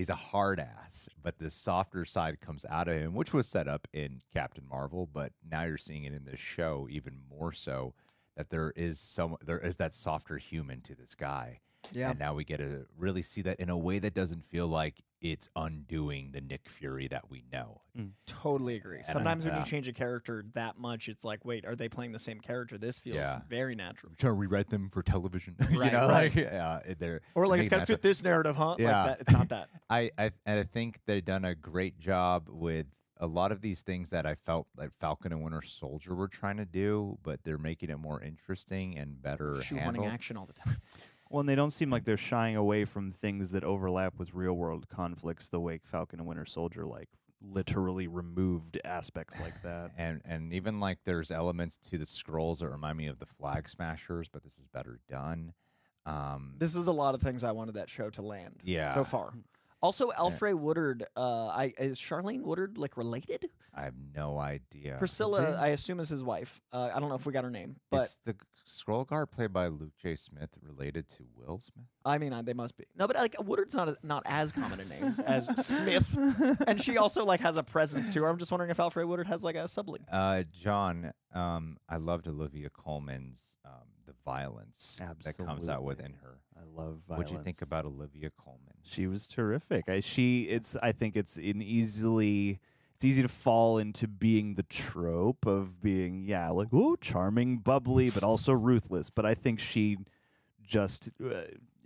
He's 0.00 0.08
a 0.08 0.14
hard 0.14 0.60
ass, 0.60 1.10
but 1.22 1.40
the 1.40 1.50
softer 1.50 2.06
side 2.06 2.40
comes 2.40 2.64
out 2.70 2.88
of 2.88 2.96
him, 2.96 3.12
which 3.12 3.34
was 3.34 3.46
set 3.46 3.68
up 3.68 3.86
in 3.92 4.20
Captain 4.32 4.64
Marvel, 4.66 5.06
but 5.06 5.32
now 5.46 5.64
you're 5.64 5.76
seeing 5.76 6.04
it 6.04 6.14
in 6.14 6.24
this 6.24 6.40
show 6.40 6.88
even 6.88 7.18
more 7.28 7.52
so 7.52 7.92
that 8.34 8.48
there 8.48 8.72
is 8.76 8.98
some 8.98 9.36
there 9.44 9.58
is 9.58 9.76
that 9.76 9.94
softer 9.94 10.38
human 10.38 10.80
to 10.80 10.94
this 10.94 11.14
guy. 11.14 11.60
Yeah. 11.92 12.12
And 12.12 12.18
now 12.18 12.32
we 12.32 12.44
get 12.44 12.60
to 12.60 12.86
really 12.96 13.20
see 13.20 13.42
that 13.42 13.60
in 13.60 13.68
a 13.68 13.76
way 13.76 13.98
that 13.98 14.14
doesn't 14.14 14.42
feel 14.42 14.66
like 14.66 15.02
it's 15.20 15.48
undoing 15.54 16.30
the 16.32 16.40
Nick 16.40 16.68
Fury 16.68 17.08
that 17.08 17.30
we 17.30 17.44
know. 17.52 17.80
Mm. 17.98 18.12
Totally 18.26 18.76
agree. 18.76 18.98
I- 18.98 19.02
Sometimes 19.02 19.44
when 19.44 19.52
yeah. 19.52 19.58
you 19.58 19.62
uh, 19.62 19.66
change 19.66 19.86
a 19.88 19.92
character 19.92 20.44
that 20.54 20.78
much, 20.78 21.08
it's 21.08 21.24
like, 21.24 21.44
wait, 21.44 21.64
are 21.66 21.76
they 21.76 21.88
playing 21.88 22.12
the 22.12 22.18
same 22.18 22.40
character? 22.40 22.78
This 22.78 22.98
feels 22.98 23.16
Yeah. 23.16 23.36
very 23.48 23.74
natural. 23.74 24.10
I'm 24.10 24.16
trying 24.16 24.30
to 24.32 24.38
rewrite 24.38 24.70
them 24.70 24.88
for 24.88 25.02
television. 25.02 25.56
you 25.70 25.78
Right, 25.80 25.92
know, 25.92 26.08
right. 26.08 26.34
like 26.34 26.34
yeah, 26.36 26.80
they're 26.98 27.20
Or 27.34 27.46
like 27.46 27.60
it's 27.60 27.68
got 27.68 27.80
to 27.80 27.86
fit 27.86 28.02
this 28.02 28.22
narrative, 28.22 28.56
huh? 28.56 28.76
Yeah. 28.78 28.96
Like 29.02 29.06
that. 29.06 29.20
It's 29.20 29.32
not 29.32 29.48
that. 29.50 29.68
I 29.90 30.10
I 30.18 30.30
and 30.46 30.60
I 30.60 30.62
think 30.62 31.00
they've 31.06 31.24
done 31.24 31.44
a 31.44 31.54
great 31.54 31.98
job 31.98 32.48
with 32.50 32.86
a 33.22 33.26
lot 33.26 33.52
of 33.52 33.60
these 33.60 33.82
things 33.82 34.08
that 34.10 34.24
I 34.24 34.34
felt 34.34 34.66
like 34.78 34.92
Falcon 34.94 35.30
and 35.32 35.42
Winter 35.42 35.60
Soldier 35.60 36.14
were 36.14 36.28
trying 36.28 36.56
to 36.56 36.64
do, 36.64 37.18
but 37.22 37.44
they're 37.44 37.58
making 37.58 37.90
it 37.90 37.98
more 37.98 38.22
interesting 38.22 38.96
and 38.96 39.20
better 39.20 39.52
Shoehorning 39.56 39.78
handled. 39.80 40.06
action 40.06 40.38
all 40.38 40.46
the 40.46 40.54
time. 40.54 40.76
Well, 41.30 41.40
and 41.40 41.48
they 41.48 41.54
don't 41.54 41.70
seem 41.70 41.90
like 41.90 42.04
they're 42.04 42.16
shying 42.16 42.56
away 42.56 42.84
from 42.84 43.10
things 43.10 43.50
that 43.50 43.62
overlap 43.62 44.18
with 44.18 44.34
real 44.34 44.54
world 44.54 44.88
conflicts 44.88 45.48
the 45.48 45.60
way 45.60 45.78
Falcon 45.84 46.18
and 46.18 46.28
Winter 46.28 46.44
Soldier 46.44 46.84
like 46.84 47.08
literally 47.40 48.08
removed 48.08 48.78
aspects 48.84 49.40
like 49.40 49.60
that. 49.62 49.92
And 49.96 50.20
and 50.24 50.52
even 50.52 50.80
like 50.80 50.98
there's 51.04 51.30
elements 51.30 51.76
to 51.90 51.98
the 51.98 52.04
Skrulls 52.04 52.58
that 52.60 52.68
remind 52.68 52.98
me 52.98 53.06
of 53.06 53.18
the 53.18 53.26
Flag 53.26 53.68
Smashers, 53.68 54.28
but 54.28 54.42
this 54.42 54.58
is 54.58 54.66
better 54.66 54.98
done. 55.08 55.54
Um, 56.06 56.54
This 56.58 56.74
is 56.74 56.86
a 56.86 56.92
lot 56.92 57.14
of 57.14 57.20
things 57.20 57.44
I 57.44 57.52
wanted 57.52 57.74
that 57.76 57.88
show 57.90 58.10
to 58.10 58.22
land. 58.22 58.60
Yeah. 58.64 58.94
So 58.94 59.04
far. 59.04 59.32
Also, 59.82 60.10
Alfre 60.10 60.54
Woodard. 60.54 61.04
Uh, 61.16 61.46
I 61.48 61.72
is 61.78 61.98
Charlayne 61.98 62.42
Woodard 62.42 62.76
like 62.76 62.96
related? 62.96 63.46
I 63.74 63.82
have 63.82 63.94
no 64.14 64.38
idea. 64.38 64.96
Priscilla, 64.98 65.58
I 65.60 65.68
assume, 65.68 66.00
is 66.00 66.10
his 66.10 66.22
wife. 66.22 66.60
Uh, 66.72 66.90
I 66.94 67.00
don't 67.00 67.08
know 67.08 67.14
if 67.14 67.26
we 67.26 67.32
got 67.32 67.44
her 67.44 67.50
name, 67.50 67.76
but 67.90 68.02
is 68.02 68.20
the 68.24 68.36
Skrull 68.66 69.06
guard 69.06 69.30
played 69.30 69.52
by 69.52 69.68
Luke 69.68 69.94
J. 69.98 70.16
Smith 70.16 70.58
related 70.62 71.08
to 71.08 71.24
Will 71.34 71.58
Smith? 71.58 71.86
I 72.04 72.18
mean, 72.18 72.32
I, 72.32 72.42
they 72.42 72.54
must 72.54 72.76
be. 72.76 72.84
No, 72.96 73.06
but 73.06 73.16
like 73.16 73.36
Woodard's 73.40 73.74
not 73.74 73.88
a, 73.88 73.96
not 74.02 74.22
as 74.26 74.52
common 74.52 74.80
a 74.80 74.84
name 74.84 75.12
as 75.26 75.46
Smith, 75.66 76.58
and 76.66 76.80
she 76.80 76.96
also 76.96 77.24
like 77.24 77.40
has 77.40 77.58
a 77.58 77.62
presence 77.62 78.08
to 78.10 78.22
her. 78.22 78.28
I'm 78.28 78.38
just 78.38 78.50
wondering 78.50 78.70
if 78.70 78.78
Alfre 78.78 79.06
Woodard 79.06 79.26
has 79.26 79.44
like 79.44 79.56
a 79.56 79.64
subling. 79.64 80.04
Uh, 80.10 80.44
John, 80.54 81.12
um, 81.34 81.76
I 81.88 81.96
loved 81.96 82.26
Olivia 82.26 82.70
Colman's 82.70 83.58
um, 83.64 83.88
the 84.06 84.14
violence 84.24 85.00
that 85.24 85.36
comes 85.36 85.68
out 85.68 85.82
within 85.84 86.14
her. 86.22 86.38
I 86.56 86.62
love 86.64 86.98
violence. 86.98 87.08
What 87.08 87.26
do 87.28 87.34
you 87.34 87.40
think 87.40 87.62
about 87.62 87.84
Olivia 87.84 88.30
Coleman? 88.30 88.74
She 88.82 89.06
was 89.06 89.26
terrific. 89.26 89.88
I 89.88 90.00
she 90.00 90.44
it's 90.44 90.76
I 90.82 90.92
think 90.92 91.16
it's 91.16 91.36
an 91.36 91.62
easily 91.62 92.60
it's 92.94 93.04
easy 93.04 93.22
to 93.22 93.28
fall 93.28 93.78
into 93.78 94.06
being 94.06 94.54
the 94.54 94.62
trope 94.62 95.46
of 95.46 95.80
being 95.80 96.24
yeah 96.26 96.50
like 96.50 96.68
oh 96.72 96.96
charming 96.96 97.58
bubbly 97.58 98.10
but 98.10 98.22
also 98.22 98.52
ruthless 98.52 99.08
but 99.08 99.24
I 99.24 99.32
think 99.34 99.58
she 99.58 99.96
just 100.62 101.10
uh, 101.24 101.42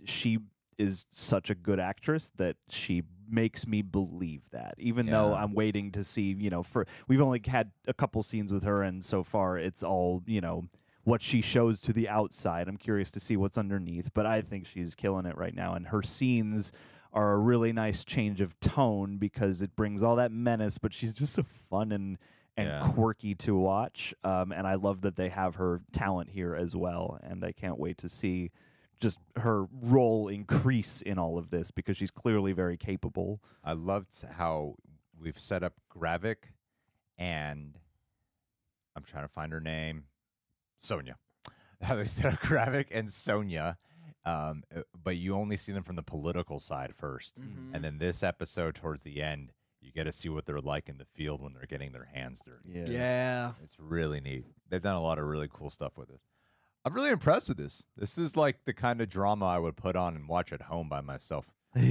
she 0.07 0.39
is 0.77 1.05
such 1.09 1.49
a 1.49 1.55
good 1.55 1.79
actress 1.79 2.31
that 2.37 2.57
she 2.69 3.03
makes 3.27 3.65
me 3.65 3.81
believe 3.81 4.49
that 4.51 4.75
even 4.77 5.07
though 5.07 5.33
I'm 5.33 5.53
waiting 5.53 5.91
to 5.93 6.03
see 6.03 6.35
you 6.37 6.49
know 6.51 6.61
for 6.61 6.85
we've 7.07 7.21
only 7.21 7.41
had 7.47 7.71
a 7.87 7.93
couple 7.93 8.21
scenes 8.21 8.53
with 8.53 8.63
her 8.65 8.83
and 8.83 9.03
so 9.03 9.23
far 9.23 9.57
it's 9.57 9.81
all 9.81 10.21
you 10.27 10.41
know 10.41 10.65
what 11.05 11.21
she 11.21 11.39
shows 11.41 11.81
to 11.81 11.93
the 11.93 12.09
outside. 12.09 12.67
I'm 12.67 12.77
curious 12.77 13.11
to 13.11 13.19
see 13.19 13.37
what's 13.37 13.57
underneath, 13.59 14.11
but 14.15 14.25
I 14.25 14.41
think 14.41 14.65
she's 14.65 14.95
killing 14.95 15.27
it 15.27 15.37
right 15.37 15.53
now. 15.53 15.75
And 15.75 15.87
her 15.89 16.01
scenes 16.01 16.71
are 17.13 17.33
a 17.33 17.37
really 17.37 17.71
nice 17.71 18.03
change 18.03 18.41
of 18.41 18.59
tone 18.59 19.17
because 19.17 19.61
it 19.61 19.75
brings 19.75 20.01
all 20.01 20.15
that 20.15 20.31
menace, 20.31 20.79
but 20.79 20.93
she's 20.93 21.13
just 21.13 21.33
so 21.33 21.43
fun 21.43 21.91
and 21.91 22.17
and 22.57 22.67
Yeah. 22.69 22.79
quirky 22.93 23.35
to 23.35 23.55
watch. 23.55 24.13
Um, 24.23 24.51
and 24.51 24.65
I 24.65 24.75
love 24.75 25.01
that 25.01 25.15
they 25.15 25.29
have 25.29 25.55
her 25.55 25.81
talent 25.91 26.29
here 26.31 26.55
as 26.55 26.75
well. 26.75 27.19
And 27.21 27.43
I 27.45 27.51
can't 27.51 27.77
wait 27.79 27.97
to 27.99 28.09
see 28.09 28.49
just 28.99 29.19
her 29.37 29.65
role 29.81 30.27
increase 30.27 31.01
in 31.01 31.17
all 31.19 31.37
of 31.37 31.49
this 31.49 31.71
because 31.71 31.97
she's 31.97 32.11
clearly 32.11 32.51
very 32.53 32.77
capable. 32.77 33.41
I 33.63 33.73
loved 33.73 34.11
how 34.37 34.75
we've 35.19 35.37
set 35.37 35.63
up 35.63 35.73
Gravik 35.89 36.51
and 37.17 37.77
I'm 38.95 39.03
trying 39.03 39.23
to 39.23 39.27
find 39.29 39.51
her 39.51 39.59
name, 39.61 40.05
Sonya. 40.77 41.15
How 41.81 41.95
they 41.95 42.05
set 42.05 42.33
up 42.33 42.39
Gravik 42.39 42.87
and 42.93 43.09
Sonya, 43.09 43.77
um, 44.25 44.63
uh, 44.75 44.81
but 45.03 45.17
you 45.17 45.35
only 45.35 45.57
see 45.57 45.73
them 45.73 45.83
from 45.83 45.95
the 45.97 46.03
political 46.03 46.59
side 46.59 46.91
1st 46.99 47.41
Mm-hmm. 47.41 47.75
and 47.75 47.83
then 47.83 47.97
this 47.97 48.23
episode 48.23 48.75
towards 48.75 49.03
the 49.03 49.21
end, 49.21 49.51
you 49.81 49.91
get 49.91 50.05
to 50.05 50.11
see 50.11 50.29
what 50.29 50.45
they're 50.45 50.61
like 50.61 50.87
in 50.89 50.97
the 50.97 51.05
field 51.05 51.41
when 51.41 51.53
they're 51.53 51.65
getting 51.67 51.91
their 51.91 52.09
hands 52.13 52.41
dirty. 52.43 52.91
Yeah. 52.91 53.51
It's 53.61 53.77
really 53.79 54.19
neat. 54.21 54.45
They've 54.69 54.81
done 54.81 54.95
a 54.95 55.01
lot 55.01 55.19
of 55.19 55.25
really 55.25 55.49
cool 55.51 55.69
stuff 55.69 55.97
with 55.97 56.07
this. 56.09 56.23
I'm 56.85 56.93
really 56.93 57.09
impressed 57.09 57.49
with 57.49 57.57
this. 57.57 57.87
This 57.97 58.19
is 58.19 58.37
like 58.37 58.63
the 58.65 58.73
kind 58.73 59.01
of 59.01 59.09
drama 59.09 59.47
I 59.47 59.57
would 59.57 59.75
put 59.75 59.95
on 59.95 60.15
and 60.15 60.29
watch 60.29 60.53
at 60.53 60.61
home 60.63 60.87
by 60.87 61.01
myself. 61.01 61.51
At 61.75 61.81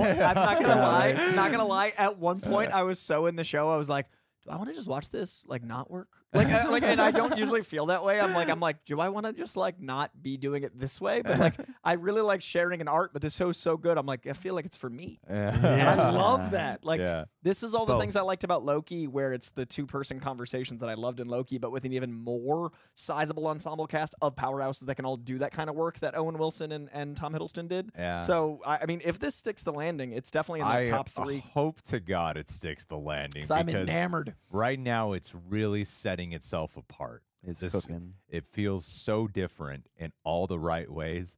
one, 0.00 0.10
I'm 0.10 0.34
not 0.34 0.60
gonna 0.60 0.68
lie. 0.82 1.12
Not 1.36 1.52
gonna 1.52 1.64
lie. 1.66 1.92
At 1.96 2.18
one 2.18 2.40
point, 2.40 2.72
I 2.72 2.82
was 2.82 2.98
so 2.98 3.26
in 3.26 3.36
the 3.36 3.44
show, 3.44 3.70
I 3.70 3.76
was 3.76 3.88
like, 3.88 4.06
"Do 4.44 4.50
I 4.50 4.56
want 4.56 4.68
to 4.68 4.74
just 4.74 4.88
watch 4.88 5.10
this 5.10 5.44
like 5.46 5.62
not 5.64 5.90
work?" 5.90 6.08
Like, 6.32 6.46
I, 6.46 6.68
like, 6.68 6.84
and 6.84 7.00
I 7.00 7.10
don't 7.10 7.36
usually 7.40 7.62
feel 7.62 7.86
that 7.86 8.04
way. 8.04 8.20
I'm 8.20 8.32
like, 8.34 8.48
I'm 8.48 8.60
like, 8.60 8.84
do 8.84 9.00
I 9.00 9.08
want 9.08 9.26
to 9.26 9.32
just 9.32 9.56
like 9.56 9.80
not 9.80 10.12
be 10.22 10.36
doing 10.36 10.62
it 10.62 10.78
this 10.78 11.00
way? 11.00 11.22
But 11.22 11.40
like, 11.40 11.54
I 11.84 11.94
really 11.94 12.20
like 12.20 12.40
sharing 12.40 12.80
an 12.80 12.86
art. 12.86 13.12
But 13.12 13.20
this 13.20 13.34
show's 13.34 13.56
so 13.56 13.76
good. 13.76 13.98
I'm 13.98 14.06
like, 14.06 14.28
I 14.28 14.32
feel 14.34 14.54
like 14.54 14.64
it's 14.64 14.76
for 14.76 14.88
me. 14.88 15.18
And 15.26 15.66
I 15.66 16.10
love 16.10 16.52
that. 16.52 16.84
Like, 16.84 17.00
Yeah. 17.00 17.24
this 17.42 17.64
is 17.64 17.74
all 17.74 17.84
the 17.84 17.94
both. 17.94 18.00
things 18.02 18.14
I 18.14 18.20
liked 18.20 18.44
about 18.44 18.64
Loki, 18.64 19.08
where 19.08 19.32
it's 19.32 19.50
the 19.50 19.66
two 19.66 19.86
person 19.86 20.20
conversations 20.20 20.80
that 20.82 20.88
I 20.88 20.94
loved 20.94 21.18
in 21.18 21.26
Loki, 21.26 21.58
but 21.58 21.72
with 21.72 21.84
an 21.84 21.92
even 21.94 22.12
more 22.12 22.70
sizable 22.94 23.48
ensemble 23.48 23.88
cast 23.88 24.14
of 24.22 24.36
powerhouses 24.36 24.86
that 24.86 24.94
can 24.94 25.04
all 25.04 25.16
do 25.16 25.38
that 25.38 25.50
kind 25.50 25.68
of 25.68 25.74
work 25.74 25.98
that 25.98 26.16
Owen 26.16 26.38
Wilson 26.38 26.70
and, 26.70 26.88
and 26.92 27.16
Tom 27.16 27.34
Hiddleston 27.34 27.66
did. 27.68 27.90
Yeah. 27.98 28.20
So, 28.20 28.60
I, 28.64 28.78
I 28.82 28.86
mean, 28.86 29.00
if 29.04 29.18
this 29.18 29.34
sticks 29.34 29.64
the 29.64 29.72
landing, 29.72 30.12
it's 30.12 30.30
definitely 30.30 30.60
in 30.60 30.66
the 30.68 30.72
I 30.72 30.84
top 30.84 31.08
three. 31.08 31.42
hope 31.54 31.82
to 31.86 31.98
God 31.98 32.36
it 32.36 32.48
sticks 32.48 32.84
the 32.84 32.98
landing 32.98 33.42
'Cause 33.42 33.50
I'm 33.50 33.66
because 33.66 33.88
enamored. 34.30 34.36
right 34.50 34.78
now 34.78 35.12
it's 35.12 35.34
really 35.34 35.84
setting 35.84 36.32
itself 36.32 36.76
apart. 36.76 37.22
It's 37.42 37.60
This- 37.60 37.72
cooking. 37.80 38.14
It 38.28 38.46
feels 38.46 38.84
so 38.86 39.26
different 39.26 39.86
in 39.96 40.12
all 40.24 40.46
the 40.46 40.58
right 40.58 40.90
ways. 40.90 41.36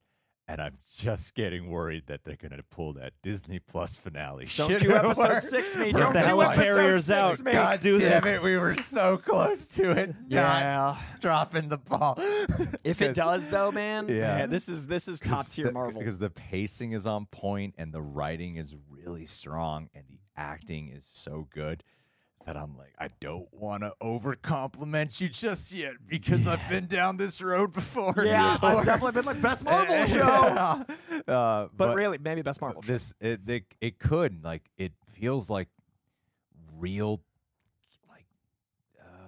And 0.48 0.61
I'm 0.61 0.78
just 0.98 1.37
getting 1.37 1.70
worried 1.70 2.09
that 2.09 2.24
they're 2.24 2.37
going 2.37 2.57
to 2.57 2.64
pull 2.64 2.92
that 2.94 3.12
Disney 3.22 3.61
Plus 3.61 3.96
finale. 3.96 4.46
Don't 4.57 4.68
shit 4.68 4.83
you 4.83 4.92
out 4.92 5.05
of 5.05 5.12
episode 5.12 5.31
our- 5.31 5.40
six 5.40 5.76
me. 5.76 5.92
We're 5.92 6.00
Don't 6.00 6.12
the 6.14 6.18
you 6.18 6.24
just 6.24 6.40
episode 6.40 6.64
helicarriers 6.64 7.02
six 7.05 7.40
out. 7.40 7.44
me. 7.46 7.52
God 7.52 7.81
do 7.81 7.96
damn 7.96 8.22
this. 8.22 8.40
it, 8.40 8.44
we 8.44 8.59
were 8.59 8.74
so 8.74 9.16
close 9.18 9.68
to 9.76 9.92
it. 9.92 10.14
Yeah. 10.26 10.42
Not 10.42 11.20
dropping 11.20 11.68
the 11.68 11.78
ball. 11.78 12.18
If 12.85 13.00
it 13.00 13.14
does, 13.14 13.48
though, 13.48 13.70
man, 13.70 14.09
Yeah. 14.09 14.38
yeah, 14.38 14.46
this 14.46 14.68
is 14.68 14.88
this 14.88 15.07
is 15.07 15.20
top 15.20 15.46
tier 15.46 15.66
the- 15.66 15.72
Marvel. 15.72 16.00
because 16.00 16.18
the 16.18 16.28
pacing 16.31 16.90
is 16.92 17.07
on 17.07 17.26
point 17.26 17.76
and 17.78 17.94
the 17.94 18.02
writing 18.02 18.57
is 18.57 18.74
really 18.90 19.26
strong 19.26 19.88
and 19.94 20.05
the 20.11 20.18
acting 20.37 20.88
is 20.88 21.05
so 21.05 21.46
good 21.50 21.85
that 22.46 22.57
I'm 22.57 22.76
like, 22.76 22.92
I 22.98 23.09
don't 23.20 23.48
want 23.52 23.83
to 23.85 23.92
over 24.00 24.35
compliment 24.35 25.20
you 25.20 25.28
just 25.28 25.72
yet 25.72 25.94
because 26.09 26.46
I've 26.46 26.68
been 26.68 26.87
down 26.87 27.16
this 27.16 27.40
road 27.42 27.72
before. 27.72 28.14
Yeah, 28.24 28.52
before. 28.61 28.70
I've 28.70 28.85
definitely 28.85 29.20
been 29.20 29.26
like 29.26 29.42
best 29.42 29.64
Marvel 29.64 30.05
show, 30.07 30.85
Uh, 31.33 31.68
but, 31.76 31.96
really, 31.96 32.18
maybe 32.18 32.42
best 32.42 32.61
Marvel 32.61 32.83
show. 32.83 32.92
this 32.92 33.14
it, 33.20 33.40
it 33.48 33.64
it 33.81 33.98
could 33.98 34.42
like 34.44 34.62
it 34.76 34.92
feels 35.09 35.48
like 35.50 35.68
real 36.78 37.22
like 38.09 38.26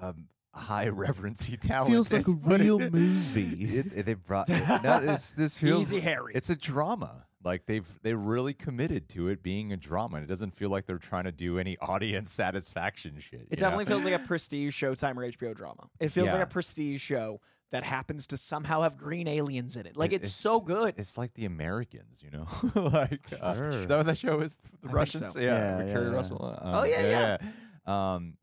um 0.03 0.27
high 0.53 0.87
reverencey 0.89 1.59
talent 1.61 1.91
It 1.91 1.93
Feels 1.93 2.13
like 2.13 2.27
a 2.29 2.59
real 2.59 2.79
movie. 2.79 3.79
it, 3.79 3.87
it- 3.95 4.07
they 4.07 4.15
brought 4.15 4.49
no, 4.49 5.01
this 5.01 5.33
this 5.35 5.57
feels 5.57 5.93
Easy 5.93 6.01
Harry. 6.01 6.33
it's 6.35 6.51
a 6.51 6.57
drama 6.57 7.27
like 7.45 7.67
they've 7.67 7.99
they 8.03 8.15
really 8.15 8.55
committed 8.55 9.09
to 9.11 9.29
it 9.29 9.43
being 9.43 9.73
a 9.73 9.77
drama 9.77 10.17
it 10.19 10.27
doesn't 10.27 10.53
feel 10.53 10.71
like 10.71 10.87
they're 10.87 10.99
trying 10.99 11.25
to 11.25 11.33
do 11.33 11.59
any 11.59 11.77
audience 11.81 12.31
satisfaction 12.31 13.19
shit 13.21 13.41
you 13.41 13.47
It 13.51 13.61
know? 13.61 13.67
definitely 13.67 13.85
feels 13.87 14.05
like 14.05 14.15
a 14.15 14.19
prestige 14.27 14.75
Showtime 14.83 15.17
or 15.17 15.23
HBO 15.31 15.55
drama. 15.55 15.89
It 16.01 16.09
feels 16.11 16.27
Yeah. 16.29 16.35
like 16.35 16.43
a 16.43 16.47
prestige 16.47 17.01
show 17.03 17.41
that 17.71 17.83
happens 17.83 18.27
to 18.29 18.37
somehow 18.37 18.83
have 18.83 18.97
green 18.97 19.27
aliens 19.27 19.77
in 19.77 19.85
it. 19.87 19.97
Like 19.97 20.13
It- 20.13 20.23
it's, 20.23 20.33
so 20.35 20.61
good. 20.61 20.95
It's 20.97 21.19
like 21.19 21.35
the 21.35 21.45
Americans, 21.45 22.23
you 22.23 22.31
know. 22.31 22.47
like 22.93 23.21
uh, 23.41 23.55
Sure. 23.55 23.69
is 23.71 23.89
that 23.89 23.97
what 23.97 24.07
that 24.07 24.19
show 24.19 24.41
is? 24.41 24.57
The 24.59 24.77
think 24.79 24.93
Russians, 24.95 25.33
so. 25.33 25.41
yeah. 25.41 25.47
Yeah, 25.47 25.77
with 25.79 25.89
yeah, 25.89 26.01
yeah. 26.01 26.09
Russell. 26.11 26.45
Uh, 26.45 26.81
Oh, 26.81 26.85
yeah, 26.85 27.39
yeah. 27.87 28.15
Um, 28.15 28.35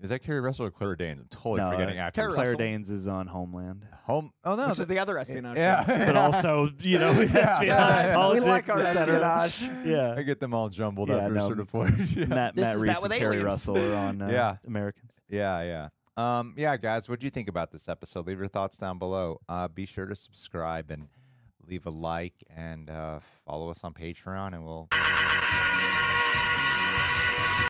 is 0.00 0.08
that 0.10 0.20
Keri 0.20 0.40
Russell 0.40 0.66
or 0.66 0.70
Claire 0.70 0.96
Danes? 0.96 1.20
I'm 1.20 1.26
totally 1.28 1.60
No, 1.60 1.70
forgetting 1.70 1.98
uh, 1.98 2.02
actors. 2.02 2.22
Keri 2.22 2.32
Claire 2.32 2.44
Russell. 2.46 2.58
Danes 2.58 2.90
is 2.90 3.06
on 3.08 3.26
Homeland. 3.26 3.86
Home. 4.04 4.32
Oh 4.44 4.56
no, 4.56 4.68
which 4.68 4.76
that- 4.78 4.82
is 4.82 4.88
the 4.88 4.98
other 4.98 5.18
espionage. 5.18 5.56
yeah. 5.56 5.84
show. 5.84 6.06
but 6.06 6.16
also, 6.16 6.70
you 6.80 6.98
know, 6.98 7.10
espionage, 7.10 7.66
yeah, 7.66 8.14
politics, 8.14 8.44
we 8.46 8.50
like 8.50 8.68
our 8.70 8.80
et 8.80 8.92
cetera. 8.94 9.42
espionage. 9.44 9.86
Yeah. 9.86 10.14
I 10.16 10.22
get 10.22 10.40
them 10.40 10.54
all 10.54 10.68
jumbled 10.68 11.08
Yeah, 11.10 11.16
up 11.16 11.20
to 11.26 11.30
a 11.32 11.34
no. 11.34 11.48
certain 11.48 11.66
point. 11.66 11.92
yeah. 12.16 12.24
Matt, 12.26 12.54
This 12.56 12.64
Matt 12.66 12.76
is 12.76 12.82
that 12.82 12.88
Rhys 12.88 13.02
with 13.02 13.12
and 13.12 13.20
Keri 13.20 13.36
aliens. 13.36 13.44
Russell 13.44 13.78
are 13.78 13.94
on 13.96 14.22
uh, 14.22 14.28
Yeah. 14.30 14.56
Americans. 14.66 15.20
yeah, 15.28 15.62
yeah. 15.62 15.88
Um, 16.16 16.54
yeah, 16.56 16.76
guys, 16.76 17.08
what 17.08 17.20
do 17.20 17.26
you 17.26 17.30
think 17.30 17.48
about 17.48 17.70
this 17.70 17.88
episode? 17.88 18.26
Leave 18.26 18.38
your 18.38 18.48
thoughts 18.48 18.76
down 18.78 18.98
below. 18.98 19.40
Uh, 19.48 19.68
be 19.68 19.86
sure 19.86 20.06
to 20.06 20.14
subscribe 20.14 20.90
and 20.90 21.08
leave 21.66 21.86
a 21.86 21.90
like 21.90 22.34
and 22.54 22.90
uh, 22.90 23.18
follow 23.20 23.70
us 23.70 23.84
on 23.84 23.94
Patreon, 23.94 24.52
and 24.54 24.64
we'll. 24.64 24.88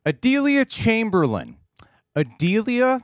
Adelia 0.06 0.64
Chamberlain. 0.64 1.58
Adelia, 2.16 3.00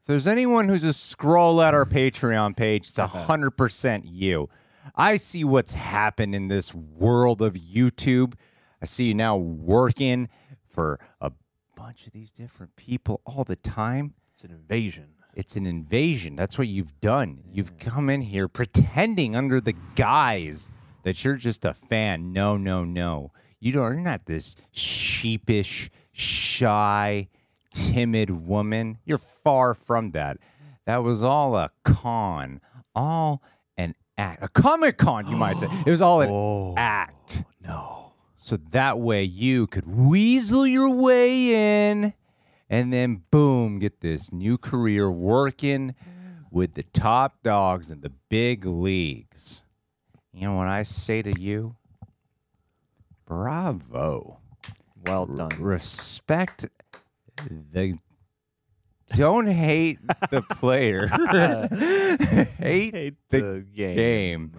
if 0.00 0.06
there's 0.06 0.26
anyone 0.26 0.68
who's 0.68 0.84
a 0.84 0.88
Skrull 0.88 1.66
at 1.66 1.74
our 1.74 1.84
Patreon 1.84 2.56
page, 2.56 2.82
it's 2.82 2.98
uh-huh. 2.98 3.26
100% 3.28 4.02
you. 4.04 4.48
I 4.94 5.16
see 5.16 5.44
what's 5.44 5.74
happened 5.74 6.34
in 6.34 6.48
this 6.48 6.74
world 6.74 7.42
of 7.42 7.54
YouTube. 7.54 8.34
I 8.80 8.86
see 8.86 9.08
you 9.08 9.14
now 9.14 9.36
working 9.36 10.28
for 10.66 10.98
a 11.20 11.32
bunch 11.74 12.06
of 12.06 12.12
these 12.12 12.32
different 12.32 12.76
people 12.76 13.20
all 13.26 13.44
the 13.44 13.56
time. 13.56 14.14
It's 14.32 14.44
an 14.44 14.52
invasion. 14.52 15.08
It's 15.34 15.56
an 15.56 15.66
invasion. 15.66 16.34
That's 16.34 16.56
what 16.56 16.68
you've 16.68 16.98
done. 17.00 17.44
You've 17.52 17.76
mm. 17.76 17.80
come 17.80 18.08
in 18.08 18.22
here 18.22 18.48
pretending 18.48 19.36
under 19.36 19.60
the 19.60 19.74
guise 19.94 20.70
that 21.02 21.22
you're 21.24 21.36
just 21.36 21.64
a 21.66 21.74
fan. 21.74 22.32
No, 22.32 22.56
no, 22.56 22.84
no. 22.84 23.32
You 23.60 23.72
don't. 23.72 23.92
You're 23.92 24.00
not 24.00 24.24
this 24.24 24.56
sheepish, 24.72 25.90
shy, 26.12 27.28
timid 27.76 28.30
woman. 28.30 28.98
You're 29.04 29.18
far 29.18 29.74
from 29.74 30.10
that. 30.10 30.38
That 30.86 31.02
was 31.02 31.22
all 31.22 31.56
a 31.56 31.70
con, 31.84 32.60
all 32.94 33.42
an 33.76 33.94
act, 34.16 34.42
a 34.42 34.48
comic 34.48 34.98
con, 34.98 35.26
you 35.26 35.36
might 35.36 35.56
say. 35.56 35.66
It 35.84 35.90
was 35.90 36.00
all 36.00 36.20
an 36.20 36.28
oh, 36.30 36.74
act. 36.76 37.44
No. 37.60 38.12
So 38.36 38.56
that 38.56 38.98
way 38.98 39.24
you 39.24 39.66
could 39.66 39.86
weasel 39.86 40.66
your 40.66 40.90
way 40.90 41.90
in 41.90 42.14
and 42.68 42.92
then 42.92 43.22
boom, 43.30 43.78
get 43.78 44.00
this 44.00 44.32
new 44.32 44.58
career 44.58 45.10
working 45.10 45.94
with 46.50 46.74
the 46.74 46.82
top 46.82 47.42
dogs 47.42 47.90
in 47.90 48.00
the 48.00 48.12
big 48.28 48.64
leagues. 48.64 49.62
You 50.32 50.48
know 50.48 50.54
what 50.54 50.68
I 50.68 50.82
say 50.82 51.22
to 51.22 51.40
you? 51.40 51.76
Bravo. 53.24 54.38
Well 55.04 55.26
done. 55.26 55.50
Respect 55.58 56.66
the 57.72 57.98
don't 59.14 59.46
hate 59.46 59.98
the 60.30 60.42
player. 60.50 61.06
hate, 62.58 62.94
Hate 62.94 63.14
the, 63.30 63.40
the 63.40 63.60
game. 63.74 63.96
game. 63.96 64.52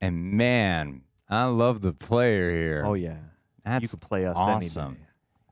And 0.00 0.32
man, 0.32 1.02
I 1.28 1.44
love 1.44 1.80
the 1.80 1.92
player 1.92 2.50
here. 2.50 2.82
Oh 2.84 2.94
yeah. 2.94 3.16
That's 3.64 3.82
you 3.82 3.88
can 3.98 4.06
play 4.06 4.26
us 4.26 4.36
awesome. 4.38 4.98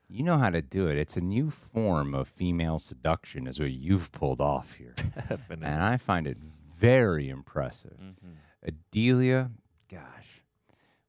You 0.09 0.23
know 0.25 0.37
how 0.37 0.51
to 0.51 0.61
do 0.61 0.89
it. 0.89 0.99
It's 0.99 1.17
a 1.17 1.23
new 1.23 1.51
form 1.51 2.15
of 2.15 2.29
female 2.29 2.79
seduction, 2.79 3.47
is 3.47 3.59
what 3.59 3.71
you've 3.71 4.13
pulled 4.13 4.43
off 4.43 4.75
here. 4.75 4.93
Definitely. 5.29 5.67
and 5.67 5.83
I 5.83 5.97
find 5.97 6.27
it 6.27 6.37
very 6.39 7.31
impressive. 7.31 7.97
Mm-hmm. 7.99 8.33
Adelia, 8.69 9.51
gosh, 9.91 10.43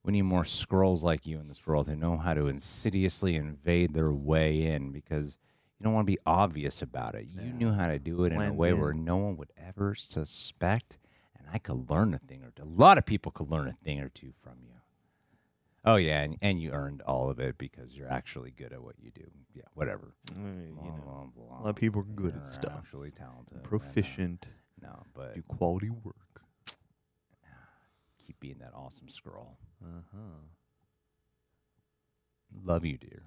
we 0.03 0.11
need 0.11 0.23
more 0.23 0.43
Skrulls 0.43 1.03
like 1.03 1.25
you 1.25 1.39
in 1.39 1.47
this 1.47 1.65
world 1.65 1.87
who 1.87 1.95
know 1.95 2.17
how 2.17 2.33
to 2.33 2.47
insidiously 2.47 3.35
invade 3.35 3.93
their 3.93 4.11
way 4.11 4.63
in 4.63 4.91
because 4.91 5.37
you 5.79 5.83
don't 5.85 5.93
want 5.93 6.05
to 6.07 6.11
be 6.11 6.19
obvious 6.25 6.81
about 6.81 7.15
it. 7.15 7.27
You 7.41 7.51
knew 7.53 7.71
how 7.71 7.87
to 7.87 7.99
do 7.99 8.23
it 8.25 8.31
in 8.31 8.41
a 8.41 8.53
way 8.53 8.69
in. 8.69 8.79
where 8.79 8.93
no 8.93 9.17
one 9.17 9.37
would 9.37 9.51
ever 9.57 9.95
suspect, 9.95 10.97
and 11.37 11.47
I 11.53 11.57
could 11.57 11.89
learn 11.89 12.13
a 12.13 12.17
thing 12.17 12.43
or 12.43 12.51
two. 12.51 12.63
A 12.63 12.65
lot 12.65 12.97
of 12.97 13.05
people 13.05 13.31
could 13.31 13.49
learn 13.49 13.67
a 13.67 13.73
thing 13.73 13.99
or 14.01 14.09
two 14.09 14.31
from 14.31 14.53
you. 14.61 14.69
Oh 15.85 15.97
yeah, 15.97 16.21
and, 16.21 16.37
and 16.41 16.61
you 16.61 16.71
earned 16.71 17.01
all 17.01 17.29
of 17.29 17.39
it 17.39 17.57
because 17.57 17.97
you're 17.97 18.09
actually 18.09 18.51
good 18.51 18.71
at 18.71 18.81
what 18.81 18.95
you 19.01 19.11
do. 19.11 19.29
Yeah, 19.53 19.63
whatever. 19.73 20.13
Mm, 20.33 20.67
you 20.67 20.73
Blah, 20.75 20.85
know, 20.95 21.31
blah, 21.35 21.45
blah. 21.47 21.59
a 21.59 21.63
lot 21.63 21.69
of 21.69 21.75
people 21.75 21.99
are 22.01 22.05
good 22.05 22.33
at 22.35 22.47
stuff. 22.47 22.73
Actually 22.77 23.11
talented. 23.11 23.57
and, 23.57 23.65
uh, 23.65 23.67
Proficient. 23.67 24.47
No, 24.81 25.03
but 25.13 25.33
Do 25.35 25.41
quality 25.41 25.89
work. 25.89 26.15
keep 28.25 28.39
being 28.39 28.59
that 28.59 28.71
awesome 28.73 29.07
Skrull. 29.07 29.55
Uh 29.83 30.01
huh. 30.15 30.39
Love 32.63 32.85
you, 32.85 32.97
dear. 32.97 33.21